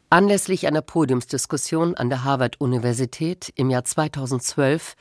Anlässlich 0.09 0.67
einer 0.67 0.81
Podiumsdiskussion 0.81 1.95
an 1.95 2.09
der 2.09 2.23
Harvard-Universität 2.23 3.51
im 3.55 3.69
Jahr 3.69 3.83
2012 3.83 4.95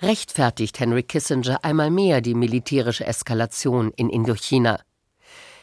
rechtfertigt 0.00 0.78
Henry 0.80 1.02
Kissinger 1.02 1.64
einmal 1.64 1.90
mehr 1.90 2.20
die 2.20 2.34
militärische 2.34 3.06
Eskalation 3.06 3.92
in 3.96 4.10
Indochina. 4.10 4.80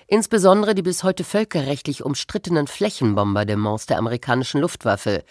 Insbesondere 0.07 0.75
die 0.75 0.81
bis 0.81 1.03
heute 1.03 1.23
völkerrechtlich 1.23 2.03
umstrittenen 2.03 2.67
Flächenbombardements 2.67 3.87
der 3.87 3.97
amerikanischen 3.97 4.61
Luftwaffe 4.61 5.23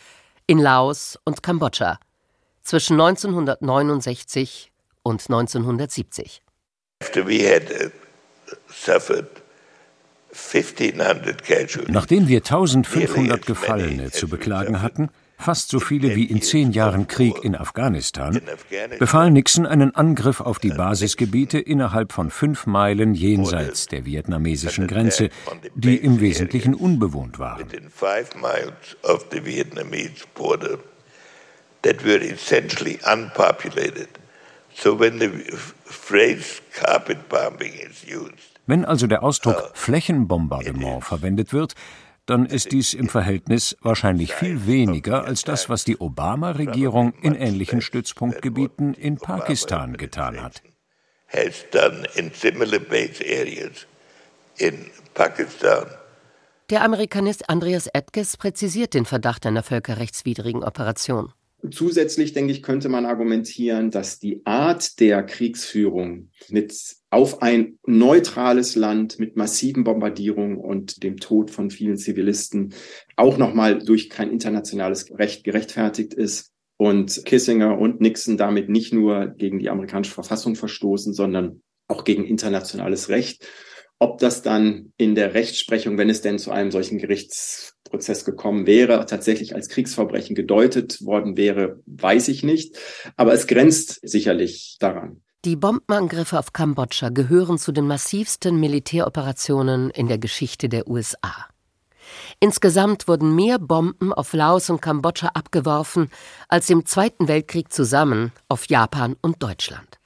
in 0.46 0.58
Laos 0.58 1.18
und 1.25 1.42
Kambodscha 1.42 1.99
zwischen 2.62 3.00
1969 3.00 4.73
und 5.02 5.20
1970. 5.20 6.42
After 7.00 7.26
we 7.26 7.49
had 7.49 7.70
uh, 7.70 7.90
suffered 8.68 9.44
Nachdem 11.88 12.28
wir 12.28 12.38
1500 12.38 13.46
Gefallene 13.46 14.11
zu 14.11 14.28
beklagen 14.28 14.82
hatten, 14.82 15.11
fast 15.38 15.69
so 15.69 15.81
viele 15.81 16.14
wie 16.14 16.25
in 16.25 16.43
zehn 16.43 16.73
Jahren 16.73 17.07
Krieg 17.07 17.45
in 17.45 17.55
Afghanistan, 17.57 18.41
befahl 18.99 19.31
Nixon 19.31 19.67
einen 19.67 19.95
Angriff 19.95 20.41
auf 20.41 20.59
die 20.59 20.71
Basisgebiete 20.71 21.59
innerhalb 21.59 22.12
von 22.12 22.31
fünf 22.31 22.67
Meilen 22.67 23.14
jenseits 23.14 23.87
der 23.87 24.05
vietnamesischen 24.05 24.87
Grenze, 24.87 25.31
die 25.75 25.97
im 25.97 26.21
Wesentlichen 26.21 26.75
unbewohnt 26.75 27.38
waren. 27.38 27.67
Wenn 38.67 38.85
also 38.85 39.07
der 39.07 39.23
Ausdruck 39.23 39.71
Flächenbombardement 39.75 41.05
verwendet 41.05 41.53
wird, 41.53 41.75
dann 42.26 42.47
ist 42.47 42.73
dies 42.73 42.95
im 42.95 43.09
Verhältnis 43.09 43.76
wahrscheinlich 43.82 44.34
viel 44.34 44.67
weniger 44.67 45.25
als 45.25 45.43
das, 45.43 45.69
was 45.69 45.84
die 45.84 45.99
Obama-Regierung 45.99 47.13
in 47.21 47.34
ähnlichen 47.34 47.80
Stützpunktgebieten 47.82 48.95
in 48.95 49.17
Pakistan 49.17 49.97
getan 49.97 50.43
hat. 50.43 50.63
Der 56.71 56.82
Amerikanist 56.82 57.50
Andreas 57.50 57.87
Edges 57.89 58.37
präzisiert 58.37 58.95
den 58.95 59.04
Verdacht 59.04 59.45
einer 59.45 59.63
völkerrechtswidrigen 59.63 60.65
Operation. 60.65 61.32
Zusätzlich, 61.71 62.33
denke 62.35 62.53
ich, 62.53 62.63
könnte 62.63 62.89
man 62.89 63.07
argumentieren, 63.07 63.91
dass 63.91 64.19
die 64.19 64.45
Art 64.45 65.00
der 65.00 65.23
Kriegsführung 65.23 66.31
mit 66.49 66.75
auf 67.11 67.41
ein 67.43 67.79
neutrales 67.87 68.77
Land 68.77 69.19
mit 69.19 69.37
massiven 69.37 69.85
Bombardierungen 69.85 70.59
und 70.59 71.03
dem 71.03 71.17
Tod 71.17 71.50
von 71.50 71.71
vielen 71.71 71.97
Zivilisten 71.97 72.75
auch 73.17 73.39
nochmal 73.39 73.79
durch 73.79 74.11
kein 74.11 74.31
internationales 74.31 75.11
Recht 75.17 75.45
gerechtfertigt 75.45 76.13
ist 76.13 76.53
und 76.77 77.25
Kissinger 77.25 77.79
und 77.79 78.00
Nixon 78.00 78.37
damit 78.37 78.69
nicht 78.69 78.93
nur 78.93 79.29
gegen 79.29 79.59
die 79.59 79.71
amerikanische 79.71 80.13
Verfassung 80.13 80.57
verstoßen, 80.57 81.15
sondern 81.15 81.63
auch 81.89 82.05
gegen 82.05 82.25
internationales 82.25 83.09
Recht. 83.09 83.47
Ob 84.04 84.19
das 84.19 84.43
dann 84.43 84.93
in 84.99 85.14
der 85.14 85.32
Rechtsprechung, 85.32 85.97
wenn 85.97 86.10
es 86.10 86.21
denn 86.21 86.38
zu 86.38 86.50
einem 86.50 86.71
solchen 86.71 86.99
Gerichtsprozess 86.99 88.26
gekommen 88.26 88.67
wäre, 88.67 89.06
tatsächlich 89.06 89.54
als 89.54 89.71
Kriegsverbrechen 89.71 90.36
gedeutet 90.36 91.02
worden 91.06 91.38
wäre, 91.38 91.80
weiß 91.86 92.28
ich 92.28 92.43
nicht. 92.43 92.76
Aber 93.17 93.32
es 93.32 93.47
grenzt 93.47 94.06
sicherlich 94.06 94.76
daran. 94.78 95.23
Die 95.47 95.56
Bombenangriffe 95.56 96.38
auf 96.38 96.52
Kambodscha 96.52 97.08
gehören 97.08 97.56
zu 97.56 97.73
den 97.73 97.86
massivsten 97.86 98.60
Militäroperationen 98.60 99.88
in 99.88 100.06
der 100.06 100.19
Geschichte 100.19 100.69
der 100.69 100.86
USA. 100.86 101.49
Insgesamt 102.40 103.08
wurden 103.08 103.34
mehr 103.34 103.58
Bomben 103.58 104.12
auf 104.12 104.34
Laos 104.34 104.69
und 104.69 104.82
Kambodscha 104.82 105.28
abgeworfen 105.28 106.10
als 106.50 106.69
im 106.69 106.84
Zweiten 106.84 107.26
Weltkrieg 107.26 107.73
zusammen 107.73 108.32
auf 108.50 108.69
Japan 108.69 109.17
und 109.23 109.43
Deutschland. 109.43 109.99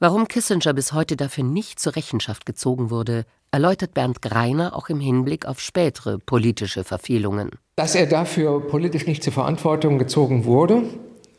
Warum 0.00 0.28
Kissinger 0.28 0.74
bis 0.74 0.92
heute 0.92 1.16
dafür 1.16 1.44
nicht 1.44 1.80
zur 1.80 1.96
Rechenschaft 1.96 2.46
gezogen 2.46 2.90
wurde, 2.90 3.24
erläutert 3.50 3.94
Bernd 3.94 4.22
Greiner 4.22 4.76
auch 4.76 4.88
im 4.88 5.00
Hinblick 5.00 5.46
auf 5.46 5.60
spätere 5.60 6.18
politische 6.18 6.84
Verfehlungen. 6.84 7.50
Dass 7.76 7.94
er 7.94 8.06
dafür 8.06 8.66
politisch 8.66 9.06
nicht 9.06 9.22
zur 9.22 9.32
Verantwortung 9.32 9.98
gezogen 9.98 10.44
wurde, 10.44 10.82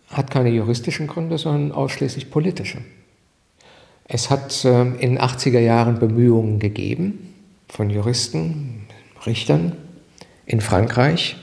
hat 0.09 0.31
keine 0.31 0.49
juristischen 0.49 1.07
Gründe, 1.07 1.37
sondern 1.37 1.71
ausschließlich 1.71 2.31
politische. 2.31 2.79
Es 4.07 4.29
hat 4.29 4.65
äh, 4.65 4.81
in 4.81 5.15
den 5.15 5.19
80er 5.19 5.59
Jahren 5.59 5.99
Bemühungen 5.99 6.59
gegeben 6.59 7.33
von 7.67 7.89
Juristen, 7.89 8.87
Richtern 9.25 9.73
in 10.45 10.61
Frankreich, 10.61 11.37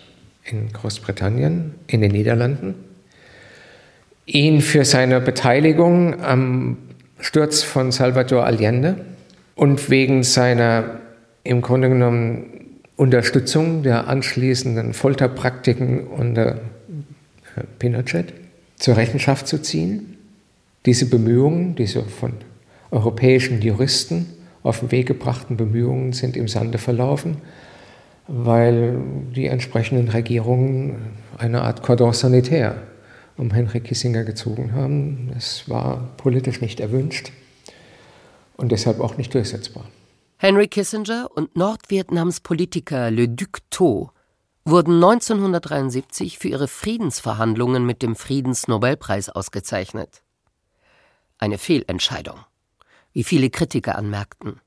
in 0.44 0.72
Großbritannien, 0.72 1.74
in 1.86 2.00
den 2.00 2.10
Niederlanden, 2.10 2.74
ihn 4.26 4.60
für 4.60 4.84
seine 4.84 5.20
Beteiligung 5.20 6.20
am 6.20 6.78
Sturz 7.20 7.62
von 7.62 7.92
Salvador 7.92 8.44
Allende 8.44 9.04
und 9.56 9.90
wegen 9.90 10.22
seiner 10.22 11.00
im 11.42 11.62
Grunde 11.62 11.88
genommen 11.88 12.44
Unterstützung 12.96 13.82
der 13.82 14.06
anschließenden 14.06 14.94
Folterpraktiken 14.94 16.06
unter 16.06 16.56
äh, 17.56 17.64
Pinochet 17.78 18.32
zur 18.76 18.96
Rechenschaft 18.96 19.48
zu 19.48 19.60
ziehen. 19.60 20.16
Diese 20.84 21.06
Bemühungen, 21.06 21.74
diese 21.74 22.02
von 22.02 22.34
europäischen 22.90 23.60
Juristen 23.60 24.26
auf 24.62 24.80
den 24.80 24.92
Weg 24.92 25.06
gebrachten 25.06 25.56
Bemühungen 25.56 26.12
sind 26.12 26.36
im 26.36 26.48
Sande 26.48 26.78
verlaufen, 26.78 27.38
weil 28.28 28.98
die 29.34 29.46
entsprechenden 29.46 30.08
Regierungen 30.08 30.96
eine 31.38 31.62
Art 31.62 31.82
Cordon 31.82 32.12
sanitaire 32.12 32.76
um 33.36 33.50
Henry 33.52 33.80
Kissinger 33.80 34.24
gezogen 34.24 34.72
haben. 34.72 35.30
Es 35.36 35.68
war 35.68 36.08
politisch 36.16 36.60
nicht 36.60 36.80
erwünscht 36.80 37.32
und 38.56 38.72
deshalb 38.72 39.00
auch 39.00 39.16
nicht 39.16 39.34
durchsetzbar. 39.34 39.84
Henry 40.38 40.68
Kissinger 40.68 41.30
und 41.34 41.56
Nordvietnams 41.56 42.40
Politiker 42.40 43.10
Le 43.10 43.28
Duc 43.28 43.58
Tho 43.70 44.10
wurden 44.64 44.94
1973 44.96 46.38
für 46.38 46.48
ihre 46.48 46.68
Friedensverhandlungen 46.68 47.86
mit 47.86 48.02
dem 48.02 48.16
Friedensnobelpreis 48.16 49.28
ausgezeichnet. 49.28 50.22
Eine 51.38 51.58
Fehlentscheidung, 51.58 52.38
wie 53.12 53.24
viele 53.24 53.50
Kritiker 53.50 53.96
anmerkten. 53.96 54.60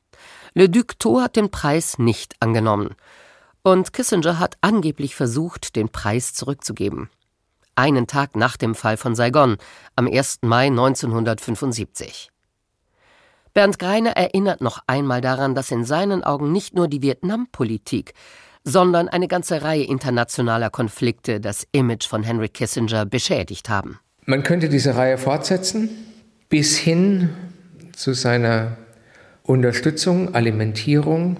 Le 0.53 0.69
Duc 0.69 0.97
Tho 0.99 1.21
hat 1.21 1.35
den 1.35 1.51
Preis 1.51 1.99
nicht 1.99 2.35
angenommen 2.39 2.95
und 3.61 3.93
Kissinger 3.93 4.39
hat 4.39 4.57
angeblich 4.61 5.15
versucht, 5.15 5.75
den 5.75 5.89
Preis 5.89 6.33
zurückzugeben 6.33 7.09
einen 7.79 8.07
Tag 8.07 8.35
nach 8.35 8.57
dem 8.57 8.75
Fall 8.75 8.97
von 8.97 9.15
Saigon, 9.15 9.57
am 9.95 10.07
1. 10.07 10.39
Mai 10.41 10.67
1975. 10.67 12.29
Bernd 13.59 13.77
Greiner 13.77 14.11
erinnert 14.11 14.61
noch 14.61 14.79
einmal 14.87 15.19
daran, 15.19 15.53
dass 15.53 15.69
in 15.69 15.83
seinen 15.83 16.23
Augen 16.23 16.53
nicht 16.53 16.75
nur 16.75 16.87
die 16.87 17.01
Vietnampolitik, 17.01 18.13
sondern 18.63 19.09
eine 19.09 19.27
ganze 19.27 19.63
Reihe 19.63 19.83
internationaler 19.83 20.69
Konflikte 20.69 21.41
das 21.41 21.67
Image 21.73 22.07
von 22.07 22.23
Henry 22.23 22.47
Kissinger 22.47 23.05
beschädigt 23.05 23.67
haben. 23.67 23.99
Man 24.25 24.43
könnte 24.43 24.69
diese 24.69 24.95
Reihe 24.95 25.17
fortsetzen 25.17 25.89
bis 26.47 26.77
hin 26.77 27.31
zu 27.91 28.13
seiner 28.13 28.77
Unterstützung, 29.43 30.33
Alimentierung 30.33 31.35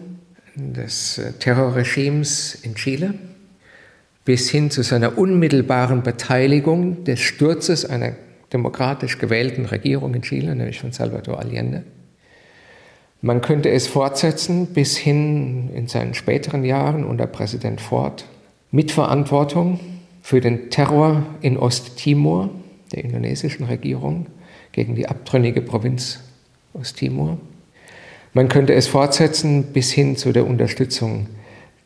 des 0.56 1.20
äh, 1.20 1.32
Terrorregimes 1.40 2.54
in 2.54 2.76
Chile 2.76 3.14
bis 4.26 4.50
hin 4.50 4.72
zu 4.72 4.84
seiner 4.84 5.18
unmittelbaren 5.18 6.04
Beteiligung 6.04 7.06
des 7.06 7.22
Sturzes 7.22 7.86
einer 7.86 8.12
demokratisch 8.52 9.20
gewählten 9.20 9.66
Regierung 9.68 10.14
in 10.16 10.22
Chile, 10.22 10.54
nämlich 10.54 10.82
von 10.82 10.92
Salvador 10.92 11.40
Allende. 11.40 11.86
Man 13.22 13.42
könnte 13.42 13.70
es 13.70 13.88
fortsetzen 13.88 14.68
bis 14.68 14.98
hin 14.98 15.70
in 15.74 15.88
seinen 15.88 16.14
späteren 16.14 16.64
Jahren 16.64 17.04
unter 17.04 17.28
Präsident 17.28 17.82
Ford. 17.82 18.26
Mitverantwortung 18.72 19.80
für 20.22 20.40
den 20.40 20.70
Terror 20.70 21.24
in 21.42 21.58
Osttimor, 21.58 22.50
der 22.94 23.04
indonesischen 23.04 23.66
Regierung, 23.66 24.28
gegen 24.72 24.96
die 24.96 25.08
abtrünnige 25.08 25.62
Provinz 25.62 26.20
Osttimor. 26.74 27.38
Man 28.34 28.48
könnte 28.48 28.74
es 28.74 28.88
fortsetzen 28.88 29.64
bis 29.74 29.92
hin 29.92 30.16
zu 30.16 30.32
der 30.32 30.46
Unterstützung 30.46 31.28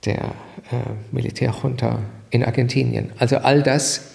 der 0.05 0.17
äh, 0.19 0.91
Militärjunta 1.11 1.99
in 2.29 2.43
Argentinien. 2.43 3.11
Also 3.17 3.37
all 3.37 3.63
das 3.63 4.11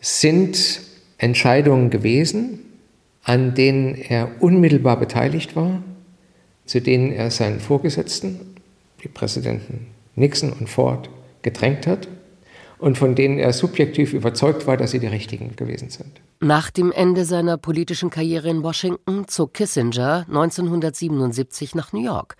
sind 0.00 0.82
Entscheidungen 1.18 1.90
gewesen, 1.90 2.60
an 3.24 3.54
denen 3.54 3.94
er 3.94 4.28
unmittelbar 4.40 4.98
beteiligt 4.98 5.56
war, 5.56 5.82
zu 6.66 6.80
denen 6.80 7.12
er 7.12 7.30
seinen 7.30 7.60
Vorgesetzten, 7.60 8.56
die 9.02 9.08
Präsidenten 9.08 9.86
Nixon 10.14 10.52
und 10.52 10.68
Ford, 10.68 11.08
gedrängt 11.42 11.86
hat 11.86 12.08
und 12.78 12.98
von 12.98 13.14
denen 13.14 13.38
er 13.38 13.52
subjektiv 13.52 14.12
überzeugt 14.12 14.66
war, 14.66 14.76
dass 14.76 14.90
sie 14.90 14.98
die 14.98 15.06
richtigen 15.06 15.56
gewesen 15.56 15.90
sind. 15.90 16.20
Nach 16.40 16.70
dem 16.70 16.92
Ende 16.92 17.24
seiner 17.24 17.58
politischen 17.58 18.10
Karriere 18.10 18.48
in 18.48 18.62
Washington 18.62 19.28
zog 19.28 19.54
Kissinger 19.54 20.24
1977 20.28 21.74
nach 21.74 21.92
New 21.92 22.02
York 22.02 22.36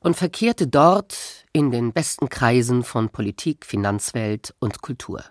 und 0.00 0.16
verkehrte 0.16 0.66
dort 0.66 1.46
in 1.52 1.70
den 1.70 1.92
besten 1.92 2.28
Kreisen 2.28 2.82
von 2.82 3.08
Politik, 3.08 3.64
Finanzwelt 3.64 4.54
und 4.58 4.82
Kultur. 4.82 5.22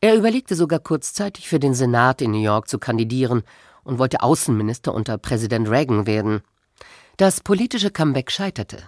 Er 0.00 0.16
überlegte 0.16 0.56
sogar 0.56 0.80
kurzzeitig 0.80 1.48
für 1.48 1.60
den 1.60 1.74
Senat 1.74 2.22
in 2.22 2.32
New 2.32 2.42
York 2.42 2.68
zu 2.68 2.78
kandidieren 2.78 3.42
und 3.84 3.98
wollte 3.98 4.22
Außenminister 4.22 4.92
unter 4.92 5.18
Präsident 5.18 5.68
Reagan 5.68 6.06
werden. 6.06 6.40
Das 7.16 7.40
politische 7.40 7.90
Comeback 7.90 8.30
scheiterte 8.30 8.78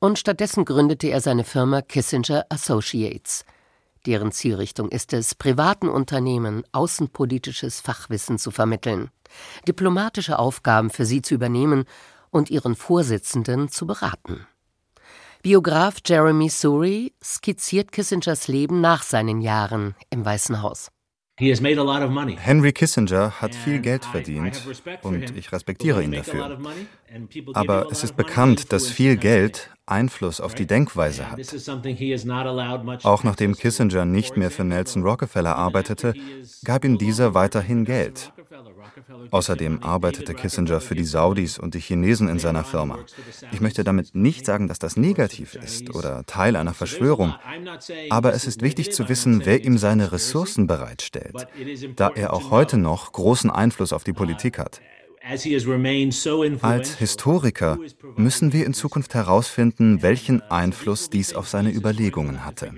und 0.00 0.18
stattdessen 0.18 0.64
gründete 0.64 1.08
er 1.08 1.20
seine 1.20 1.44
Firma 1.44 1.82
Kissinger 1.82 2.46
Associates– 2.50 3.44
Deren 4.06 4.32
Zielrichtung 4.32 4.88
ist 4.88 5.12
es, 5.12 5.34
privaten 5.34 5.88
Unternehmen 5.88 6.62
außenpolitisches 6.72 7.80
Fachwissen 7.80 8.38
zu 8.38 8.50
vermitteln, 8.50 9.10
diplomatische 9.66 10.38
Aufgaben 10.38 10.90
für 10.90 11.04
sie 11.04 11.20
zu 11.20 11.34
übernehmen 11.34 11.84
und 12.30 12.48
ihren 12.48 12.74
Vorsitzenden 12.74 13.68
zu 13.68 13.86
beraten. 13.86 14.46
Biograf 15.42 15.98
Jeremy 16.06 16.48
Suri 16.48 17.12
skizziert 17.22 17.92
Kissingers 17.92 18.48
Leben 18.48 18.80
nach 18.80 19.02
seinen 19.02 19.40
Jahren 19.40 19.94
im 20.10 20.24
Weißen 20.24 20.62
Haus. 20.62 20.88
Henry 21.38 22.72
Kissinger 22.72 23.30
hat 23.40 23.54
viel 23.54 23.78
Geld 23.80 24.04
verdient 24.04 24.66
und 25.02 25.36
ich 25.36 25.52
respektiere 25.52 26.02
ihn 26.02 26.12
dafür. 26.12 26.58
Aber 27.54 27.88
es 27.90 28.02
ist 28.02 28.16
bekannt, 28.16 28.72
dass 28.72 28.88
viel 28.88 29.16
Geld 29.16 29.70
Einfluss 29.86 30.40
auf 30.40 30.54
die 30.54 30.66
Denkweise 30.66 31.30
hat. 31.30 31.40
Auch 33.04 33.24
nachdem 33.24 33.54
Kissinger 33.54 34.04
nicht 34.04 34.36
mehr 34.36 34.50
für 34.50 34.64
Nelson 34.64 35.02
Rockefeller 35.02 35.56
arbeitete, 35.56 36.14
gab 36.64 36.84
ihm 36.84 36.98
dieser 36.98 37.34
weiterhin 37.34 37.84
Geld. 37.84 38.32
Außerdem 39.30 39.82
arbeitete 39.82 40.34
Kissinger 40.34 40.80
für 40.80 40.94
die 40.94 41.04
Saudis 41.04 41.58
und 41.58 41.74
die 41.74 41.80
Chinesen 41.80 42.28
in 42.28 42.38
seiner 42.38 42.64
Firma. 42.64 42.98
Ich 43.52 43.60
möchte 43.60 43.84
damit 43.84 44.14
nicht 44.14 44.46
sagen, 44.46 44.68
dass 44.68 44.78
das 44.78 44.96
negativ 44.96 45.54
ist 45.54 45.94
oder 45.94 46.24
Teil 46.26 46.56
einer 46.56 46.74
Verschwörung, 46.74 47.34
aber 48.10 48.34
es 48.34 48.46
ist 48.46 48.62
wichtig 48.62 48.92
zu 48.92 49.08
wissen, 49.08 49.44
wer 49.44 49.64
ihm 49.64 49.78
seine 49.78 50.12
Ressourcen 50.12 50.66
bereitstellt, 50.66 51.46
da 51.96 52.10
er 52.14 52.32
auch 52.32 52.50
heute 52.50 52.76
noch 52.78 53.12
großen 53.12 53.50
Einfluss 53.50 53.92
auf 53.92 54.04
die 54.04 54.12
Politik 54.12 54.58
hat. 54.58 54.80
Als 56.62 56.94
Historiker 56.94 57.78
müssen 58.16 58.52
wir 58.52 58.66
in 58.66 58.74
Zukunft 58.74 59.14
herausfinden, 59.14 60.02
welchen 60.02 60.42
Einfluss 60.42 61.10
dies 61.10 61.34
auf 61.34 61.48
seine 61.48 61.70
Überlegungen 61.70 62.44
hatte. 62.44 62.72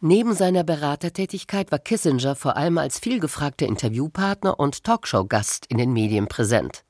Neben 0.00 0.32
seiner 0.34 0.62
Beratertätigkeit 0.62 1.72
war 1.72 1.80
Kissinger 1.80 2.36
vor 2.36 2.56
allem 2.56 2.78
als 2.78 3.00
vielgefragter 3.00 3.66
Interviewpartner 3.66 4.60
und 4.60 4.84
Talkshow-Gast 4.84 5.66
in 5.66 5.78
den 5.78 5.92
Medien 5.92 6.28
präsent. 6.28 6.84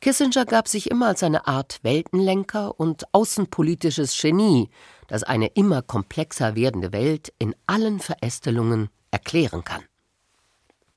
Kissinger 0.00 0.44
gab 0.44 0.66
sich 0.66 0.90
immer 0.90 1.06
als 1.06 1.22
eine 1.22 1.46
Art 1.46 1.78
Weltenlenker 1.82 2.80
und 2.80 3.04
außenpolitisches 3.12 4.20
Genie, 4.20 4.70
das 5.06 5.22
eine 5.22 5.46
immer 5.54 5.82
komplexer 5.82 6.56
werdende 6.56 6.92
Welt 6.92 7.32
in 7.38 7.54
allen 7.68 8.00
Verästelungen 8.00 8.88
erklären 9.12 9.62
kann. 9.62 9.82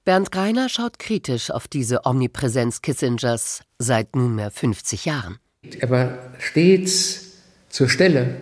Bernd 0.03 0.31
Greiner 0.31 0.67
schaut 0.67 0.97
kritisch 0.97 1.51
auf 1.51 1.67
diese 1.67 2.05
Omnipräsenz 2.05 2.81
Kissingers 2.81 3.61
seit 3.77 4.15
nunmehr 4.15 4.49
50 4.49 5.05
Jahren. 5.05 5.37
Er 5.79 5.89
war 5.91 6.17
stets 6.39 7.33
zur 7.69 7.87
Stelle, 7.87 8.41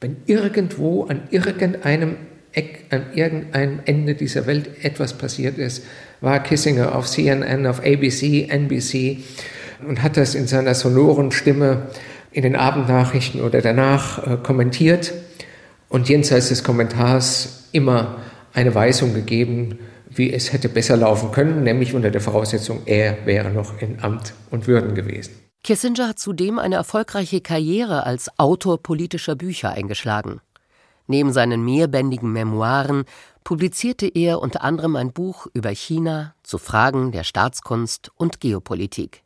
wenn 0.00 0.16
irgendwo 0.26 1.04
an 1.04 1.22
irgendeinem 1.30 2.16
Eck, 2.52 2.84
an 2.90 3.12
irgendeinem 3.14 3.80
Ende 3.84 4.14
dieser 4.14 4.46
Welt 4.46 4.70
etwas 4.82 5.12
passiert 5.18 5.58
ist, 5.58 5.84
war 6.20 6.42
Kissinger 6.42 6.94
auf 6.94 7.06
CNN, 7.06 7.66
auf 7.66 7.80
ABC, 7.80 8.48
NBC 8.48 9.18
und 9.86 10.02
hat 10.02 10.16
das 10.16 10.34
in 10.34 10.46
seiner 10.46 10.74
sonoren 10.74 11.30
Stimme 11.30 11.88
in 12.32 12.42
den 12.42 12.56
Abendnachrichten 12.56 13.40
oder 13.40 13.60
danach 13.60 14.26
äh, 14.26 14.36
kommentiert 14.42 15.12
und 15.88 16.08
jenseits 16.08 16.48
des 16.48 16.64
Kommentars 16.64 17.68
immer 17.72 18.18
eine 18.52 18.74
Weisung 18.74 19.14
gegeben, 19.14 19.78
wie 20.10 20.32
es 20.32 20.52
hätte 20.52 20.68
besser 20.68 20.96
laufen 20.96 21.32
können, 21.32 21.62
nämlich 21.62 21.94
unter 21.94 22.10
der 22.10 22.20
Voraussetzung, 22.20 22.80
er 22.86 23.26
wäre 23.26 23.50
noch 23.50 23.80
in 23.80 24.00
Amt 24.02 24.32
und 24.50 24.66
Würden 24.66 24.94
gewesen. 24.94 25.47
Kissinger 25.64 26.08
hat 26.08 26.18
zudem 26.18 26.58
eine 26.58 26.76
erfolgreiche 26.76 27.40
Karriere 27.40 28.04
als 28.06 28.30
Autor 28.38 28.82
politischer 28.82 29.34
Bücher 29.34 29.70
eingeschlagen. 29.70 30.40
Neben 31.06 31.32
seinen 31.32 31.64
mehrbändigen 31.64 32.32
Memoiren 32.32 33.04
publizierte 33.42 34.06
er 34.06 34.40
unter 34.40 34.62
anderem 34.62 34.94
ein 34.94 35.12
Buch 35.12 35.46
über 35.54 35.70
China 35.70 36.34
zu 36.42 36.58
Fragen 36.58 37.12
der 37.12 37.24
Staatskunst 37.24 38.10
und 38.14 38.40
Geopolitik. 38.40 39.22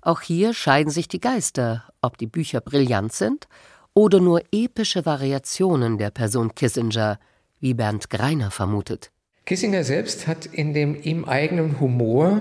Auch 0.00 0.20
hier 0.20 0.54
scheiden 0.54 0.90
sich 0.90 1.08
die 1.08 1.20
Geister, 1.20 1.84
ob 2.00 2.18
die 2.18 2.26
Bücher 2.26 2.60
brillant 2.60 3.12
sind 3.12 3.48
oder 3.92 4.20
nur 4.20 4.42
epische 4.52 5.04
Variationen 5.04 5.98
der 5.98 6.10
Person 6.10 6.54
Kissinger, 6.54 7.18
wie 7.58 7.74
Bernd 7.74 8.10
Greiner 8.10 8.50
vermutet. 8.50 9.10
Kissinger 9.46 9.82
selbst 9.82 10.26
hat 10.26 10.46
in 10.46 10.74
dem 10.74 11.00
ihm 11.02 11.24
eigenen 11.24 11.80
Humor 11.80 12.40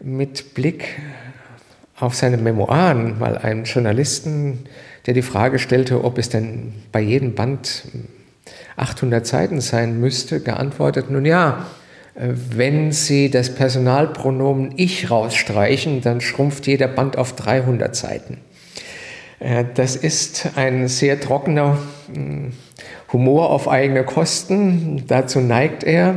mit 0.00 0.54
Blick 0.54 1.00
auf 1.98 2.14
seine 2.14 2.36
Memoiren 2.36 3.18
mal 3.18 3.38
einen 3.38 3.64
Journalisten, 3.64 4.64
der 5.06 5.14
die 5.14 5.22
Frage 5.22 5.58
stellte, 5.58 6.04
ob 6.04 6.18
es 6.18 6.28
denn 6.28 6.74
bei 6.92 7.00
jedem 7.00 7.34
Band 7.34 7.84
800 8.76 9.26
Seiten 9.26 9.60
sein 9.60 10.00
müsste, 10.00 10.40
geantwortet, 10.40 11.10
nun 11.10 11.24
ja, 11.24 11.66
wenn 12.14 12.92
Sie 12.92 13.30
das 13.30 13.54
Personalpronomen 13.54 14.72
ich 14.76 15.10
rausstreichen, 15.10 16.00
dann 16.00 16.20
schrumpft 16.22 16.66
jeder 16.66 16.88
Band 16.88 17.18
auf 17.18 17.34
300 17.36 17.94
Seiten. 17.94 18.38
Äh, 19.38 19.64
das 19.74 19.96
ist 19.96 20.50
ein 20.56 20.88
sehr 20.88 21.20
trockener 21.20 21.78
hm, 22.12 22.52
Humor 23.12 23.50
auf 23.50 23.68
eigene 23.68 24.04
Kosten. 24.04 25.04
Dazu 25.06 25.40
neigt 25.40 25.84
er. 25.84 26.14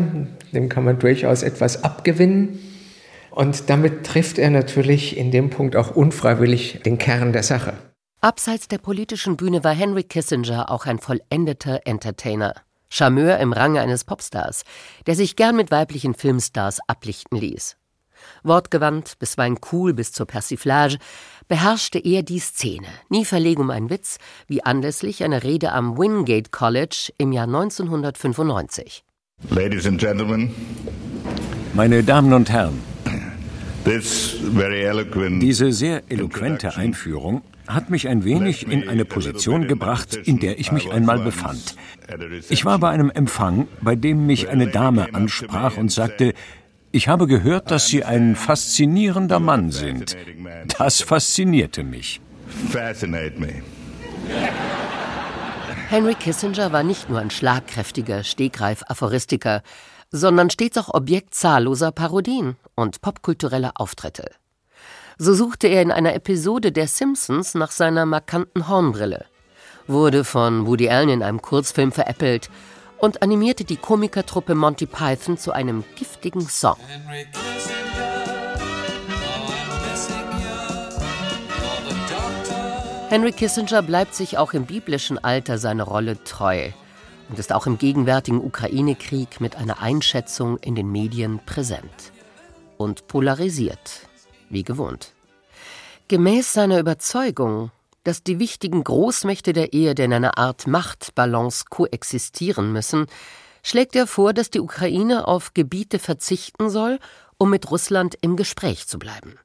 Dem 0.53 0.69
kann 0.69 0.83
man 0.83 0.99
durchaus 0.99 1.43
etwas 1.43 1.83
abgewinnen. 1.83 2.59
Und 3.31 3.69
damit 3.69 4.05
trifft 4.05 4.37
er 4.37 4.49
natürlich 4.49 5.17
in 5.17 5.31
dem 5.31 5.49
Punkt 5.49 5.75
auch 5.75 5.95
unfreiwillig 5.95 6.81
den 6.85 6.97
Kern 6.97 7.33
der 7.33 7.43
Sache. 7.43 7.73
Abseits 8.21 8.67
der 8.67 8.79
politischen 8.79 9.37
Bühne 9.37 9.63
war 9.63 9.73
Henry 9.73 10.03
Kissinger 10.03 10.69
auch 10.69 10.85
ein 10.85 10.99
vollendeter 10.99 11.81
Entertainer. 11.85 12.53
Charmeur 12.89 13.37
im 13.37 13.53
Range 13.53 13.79
eines 13.79 14.03
Popstars, 14.03 14.63
der 15.05 15.15
sich 15.15 15.35
gern 15.35 15.55
mit 15.55 15.71
weiblichen 15.71 16.15
Filmstars 16.15 16.79
ablichten 16.87 17.37
ließ. 17.37 17.77
Wortgewandt, 18.43 19.19
bisweilen 19.19 19.59
cool 19.71 19.93
bis 19.93 20.11
zur 20.11 20.25
Persiflage, 20.25 20.97
beherrschte 21.47 21.99
er 21.99 22.23
die 22.23 22.39
Szene, 22.39 22.87
nie 23.09 23.25
verlegen 23.25 23.61
um 23.61 23.69
einen 23.69 23.89
Witz, 23.89 24.17
wie 24.47 24.63
anlässlich 24.63 25.23
einer 25.23 25.43
Rede 25.43 25.71
am 25.71 25.97
Wingate 25.97 26.49
College 26.51 27.13
im 27.17 27.31
Jahr 27.31 27.47
1995. 27.47 29.03
Ladies 29.49 29.87
and 29.87 29.99
Gentlemen, 29.99 30.53
meine 31.73 32.03
Damen 32.03 32.33
und 32.33 32.49
Herren, 32.49 32.81
diese 33.85 35.71
sehr 35.71 36.03
eloquente 36.09 36.75
Einführung 36.75 37.41
hat 37.67 37.89
mich 37.89 38.07
ein 38.07 38.23
wenig 38.23 38.67
in 38.67 38.89
eine 38.89 39.05
Position 39.05 39.67
gebracht, 39.67 40.15
in 40.15 40.39
der 40.39 40.59
ich 40.59 40.71
mich 40.71 40.91
einmal 40.91 41.19
befand. 41.19 41.75
Ich 42.49 42.65
war 42.65 42.79
bei 42.79 42.89
einem 42.89 43.11
Empfang, 43.11 43.67
bei 43.81 43.95
dem 43.95 44.25
mich 44.25 44.49
eine 44.49 44.67
Dame 44.67 45.13
ansprach 45.13 45.77
und 45.77 45.91
sagte, 45.91 46.33
Ich 46.91 47.07
habe 47.07 47.27
gehört, 47.27 47.69
dass 47.69 47.87
Sie 47.87 48.03
ein 48.03 48.35
faszinierender 48.35 49.39
Mann 49.39 49.71
sind. 49.71 50.17
Das 50.77 51.01
faszinierte 51.01 51.83
mich. 51.83 52.19
Henry 55.89 56.15
Kissinger 56.15 56.71
war 56.71 56.83
nicht 56.83 57.09
nur 57.09 57.19
ein 57.19 57.29
schlagkräftiger 57.29 58.23
Stegreif-Aphoristiker, 58.23 59.61
sondern 60.11 60.49
stets 60.49 60.77
auch 60.77 60.93
Objekt 60.93 61.35
zahlloser 61.35 61.91
Parodien 61.91 62.57
und 62.79 63.01
popkultureller 63.01 63.73
Auftritte. 63.75 64.31
So 65.17 65.33
suchte 65.33 65.67
er 65.67 65.81
in 65.81 65.91
einer 65.91 66.13
Episode 66.13 66.71
der 66.71 66.87
Simpsons 66.87 67.53
nach 67.53 67.71
seiner 67.71 68.05
markanten 68.05 68.69
Hornbrille, 68.69 69.25
wurde 69.85 70.23
von 70.23 70.65
Woody 70.65 70.89
Allen 70.89 71.09
in 71.09 71.23
einem 71.23 71.41
Kurzfilm 71.41 71.91
veräppelt 71.91 72.49
und 72.99 73.21
animierte 73.21 73.65
die 73.65 73.75
Komikertruppe 73.75 74.55
Monty 74.55 74.85
Python 74.85 75.37
zu 75.37 75.51
einem 75.51 75.83
giftigen 75.95 76.47
Song. 76.47 76.77
Henry 83.09 83.31
Kissinger 83.33 83.81
bleibt 83.81 84.15
sich 84.15 84.37
auch 84.37 84.53
im 84.53 84.65
biblischen 84.65 85.21
Alter 85.21 85.57
seiner 85.57 85.83
Rolle 85.83 86.23
treu 86.23 86.69
und 87.27 87.39
ist 87.39 87.51
auch 87.51 87.65
im 87.65 87.77
gegenwärtigen 87.77 88.39
Ukraine-Krieg 88.39 89.41
mit 89.41 89.57
einer 89.57 89.81
Einschätzung 89.81 90.57
in 90.59 90.75
den 90.75 90.89
Medien 90.89 91.39
präsent 91.45 92.13
und 92.79 93.05
polarisiert, 93.05 94.07
wie 94.49 94.63
gewohnt. 94.63 95.13
Gemäß 96.07 96.53
seiner 96.53 96.79
Überzeugung 96.79 97.69
dass 98.03 98.23
die 98.23 98.39
wichtigen 98.39 98.83
Großmächte 98.83 99.53
der 99.53 99.73
Erde 99.73 100.03
in 100.03 100.13
einer 100.13 100.37
Art 100.37 100.67
Machtbalance 100.67 101.65
koexistieren 101.69 102.71
müssen, 102.71 103.07
schlägt 103.61 103.95
er 103.95 104.07
vor, 104.07 104.33
dass 104.33 104.49
die 104.49 104.61
Ukraine 104.61 105.27
auf 105.27 105.53
Gebiete 105.53 105.99
verzichten 105.99 106.69
soll, 106.69 106.99
um 107.37 107.49
mit 107.49 107.69
Russland 107.69 108.15
im 108.21 108.35
Gespräch 108.35 108.87
zu 108.87 108.99
bleiben. 108.99 109.37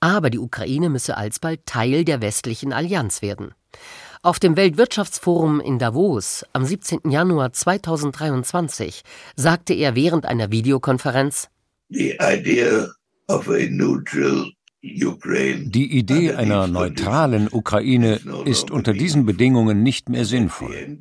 Aber 0.00 0.30
die 0.30 0.38
Ukraine 0.38 0.88
müsse 0.88 1.16
alsbald 1.16 1.66
Teil 1.66 2.04
der 2.04 2.20
westlichen 2.20 2.72
Allianz 2.72 3.22
werden. 3.22 3.54
Auf 4.22 4.38
dem 4.38 4.56
Weltwirtschaftsforum 4.56 5.60
in 5.60 5.78
Davos 5.78 6.44
am 6.52 6.64
17. 6.64 7.10
Januar 7.10 7.52
2023 7.52 9.02
sagte 9.36 9.74
er 9.74 9.94
während 9.94 10.26
einer 10.26 10.50
Videokonferenz 10.50 11.48
The 11.88 12.18
idea 12.20 12.88
of 13.28 13.48
a 13.48 13.68
neutral 13.70 14.50
die 14.82 15.98
Idee 15.98 16.34
einer 16.34 16.66
neutralen 16.66 17.48
Ukraine 17.50 18.20
ist 18.44 18.70
unter 18.70 18.92
diesen 18.92 19.26
Bedingungen 19.26 19.82
nicht 19.82 20.08
mehr 20.08 20.24
sinnvoll. 20.24 20.98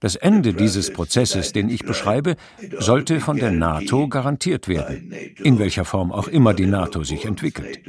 Das 0.00 0.16
Ende 0.16 0.54
dieses 0.54 0.92
Prozesses, 0.92 1.52
den 1.52 1.68
ich 1.68 1.84
beschreibe, 1.84 2.36
sollte 2.78 3.20
von 3.20 3.36
der 3.36 3.50
NATO 3.50 4.08
garantiert 4.08 4.68
werden, 4.68 5.12
in 5.42 5.58
welcher 5.58 5.84
Form 5.84 6.12
auch 6.12 6.28
immer 6.28 6.54
die 6.54 6.66
NATO 6.66 7.02
sich 7.02 7.24
entwickelt. 7.24 7.80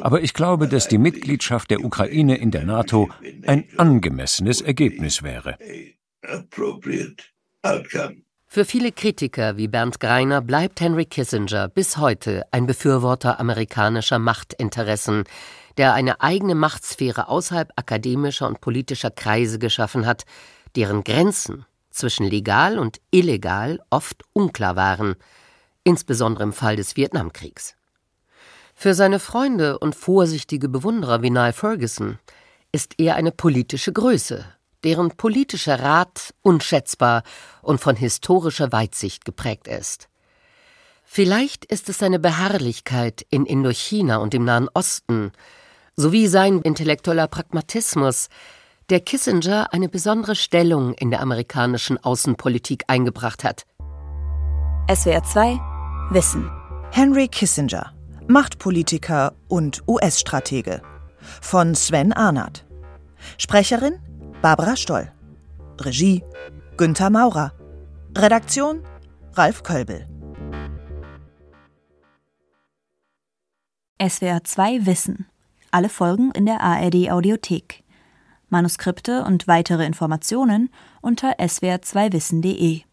Aber 0.00 0.22
ich 0.22 0.34
glaube, 0.34 0.68
dass 0.68 0.88
die 0.88 0.98
Mitgliedschaft 0.98 1.70
der 1.70 1.84
Ukraine 1.84 2.36
in 2.36 2.50
der 2.50 2.64
NATO 2.64 3.10
ein 3.46 3.64
angemessenes 3.76 4.60
Ergebnis 4.60 5.22
wäre. 5.22 5.58
Für 8.54 8.64
viele 8.64 8.92
Kritiker 8.92 9.56
wie 9.56 9.66
Bernd 9.66 9.98
Greiner 9.98 10.40
bleibt 10.40 10.80
Henry 10.80 11.06
Kissinger 11.06 11.66
bis 11.66 11.96
heute 11.96 12.44
ein 12.52 12.66
Befürworter 12.66 13.40
amerikanischer 13.40 14.20
Machtinteressen, 14.20 15.24
der 15.76 15.92
eine 15.92 16.20
eigene 16.20 16.54
Machtsphäre 16.54 17.26
außerhalb 17.26 17.72
akademischer 17.74 18.46
und 18.46 18.60
politischer 18.60 19.10
Kreise 19.10 19.58
geschaffen 19.58 20.06
hat, 20.06 20.24
deren 20.76 21.02
Grenzen 21.02 21.66
zwischen 21.90 22.26
legal 22.26 22.78
und 22.78 23.00
illegal 23.10 23.80
oft 23.90 24.22
unklar 24.34 24.76
waren, 24.76 25.16
insbesondere 25.82 26.44
im 26.44 26.52
Fall 26.52 26.76
des 26.76 26.94
Vietnamkriegs. 26.94 27.74
Für 28.76 28.94
seine 28.94 29.18
Freunde 29.18 29.80
und 29.80 29.96
vorsichtige 29.96 30.68
Bewunderer 30.68 31.22
wie 31.22 31.30
Niall 31.30 31.54
Ferguson 31.54 32.20
ist 32.70 33.00
er 33.00 33.16
eine 33.16 33.32
politische 33.32 33.92
Größe, 33.92 34.44
deren 34.84 35.10
politischer 35.10 35.80
Rat 35.80 36.34
unschätzbar 36.42 37.22
und 37.62 37.80
von 37.80 37.96
historischer 37.96 38.70
Weitsicht 38.70 39.24
geprägt 39.24 39.66
ist. 39.66 40.08
Vielleicht 41.04 41.64
ist 41.64 41.88
es 41.88 41.98
seine 41.98 42.18
Beharrlichkeit 42.18 43.26
in 43.30 43.46
Indochina 43.46 44.16
und 44.16 44.34
im 44.34 44.44
Nahen 44.44 44.68
Osten 44.74 45.32
sowie 45.96 46.26
sein 46.26 46.60
intellektueller 46.60 47.28
Pragmatismus, 47.28 48.28
der 48.90 49.00
Kissinger 49.00 49.72
eine 49.72 49.88
besondere 49.88 50.34
Stellung 50.34 50.92
in 50.94 51.10
der 51.10 51.20
amerikanischen 51.20 52.02
Außenpolitik 52.02 52.84
eingebracht 52.88 53.44
hat. 53.44 53.64
SWR 54.92 55.22
2 55.22 55.60
Wissen. 56.10 56.50
Henry 56.90 57.28
Kissinger, 57.28 57.94
Machtpolitiker 58.28 59.34
und 59.48 59.82
US-Stratege. 59.88 60.82
Von 61.40 61.74
Sven 61.74 62.12
Arnert. 62.12 62.66
Sprecherin 63.38 63.98
Barbara 64.44 64.76
Stoll. 64.76 65.10
Regie 65.80 66.22
Günther 66.76 67.08
Maurer. 67.08 67.54
Redaktion 68.14 68.82
Ralf 69.32 69.62
Kölbel. 69.62 70.04
SWR 73.98 74.44
2 74.44 74.84
Wissen. 74.84 75.24
Alle 75.70 75.88
Folgen 75.88 76.30
in 76.32 76.44
der 76.44 76.60
ARD 76.60 77.10
Audiothek. 77.10 77.84
Manuskripte 78.50 79.24
und 79.24 79.48
weitere 79.48 79.86
Informationen 79.86 80.68
unter 81.00 81.38
swr2wissen.de 81.38 82.82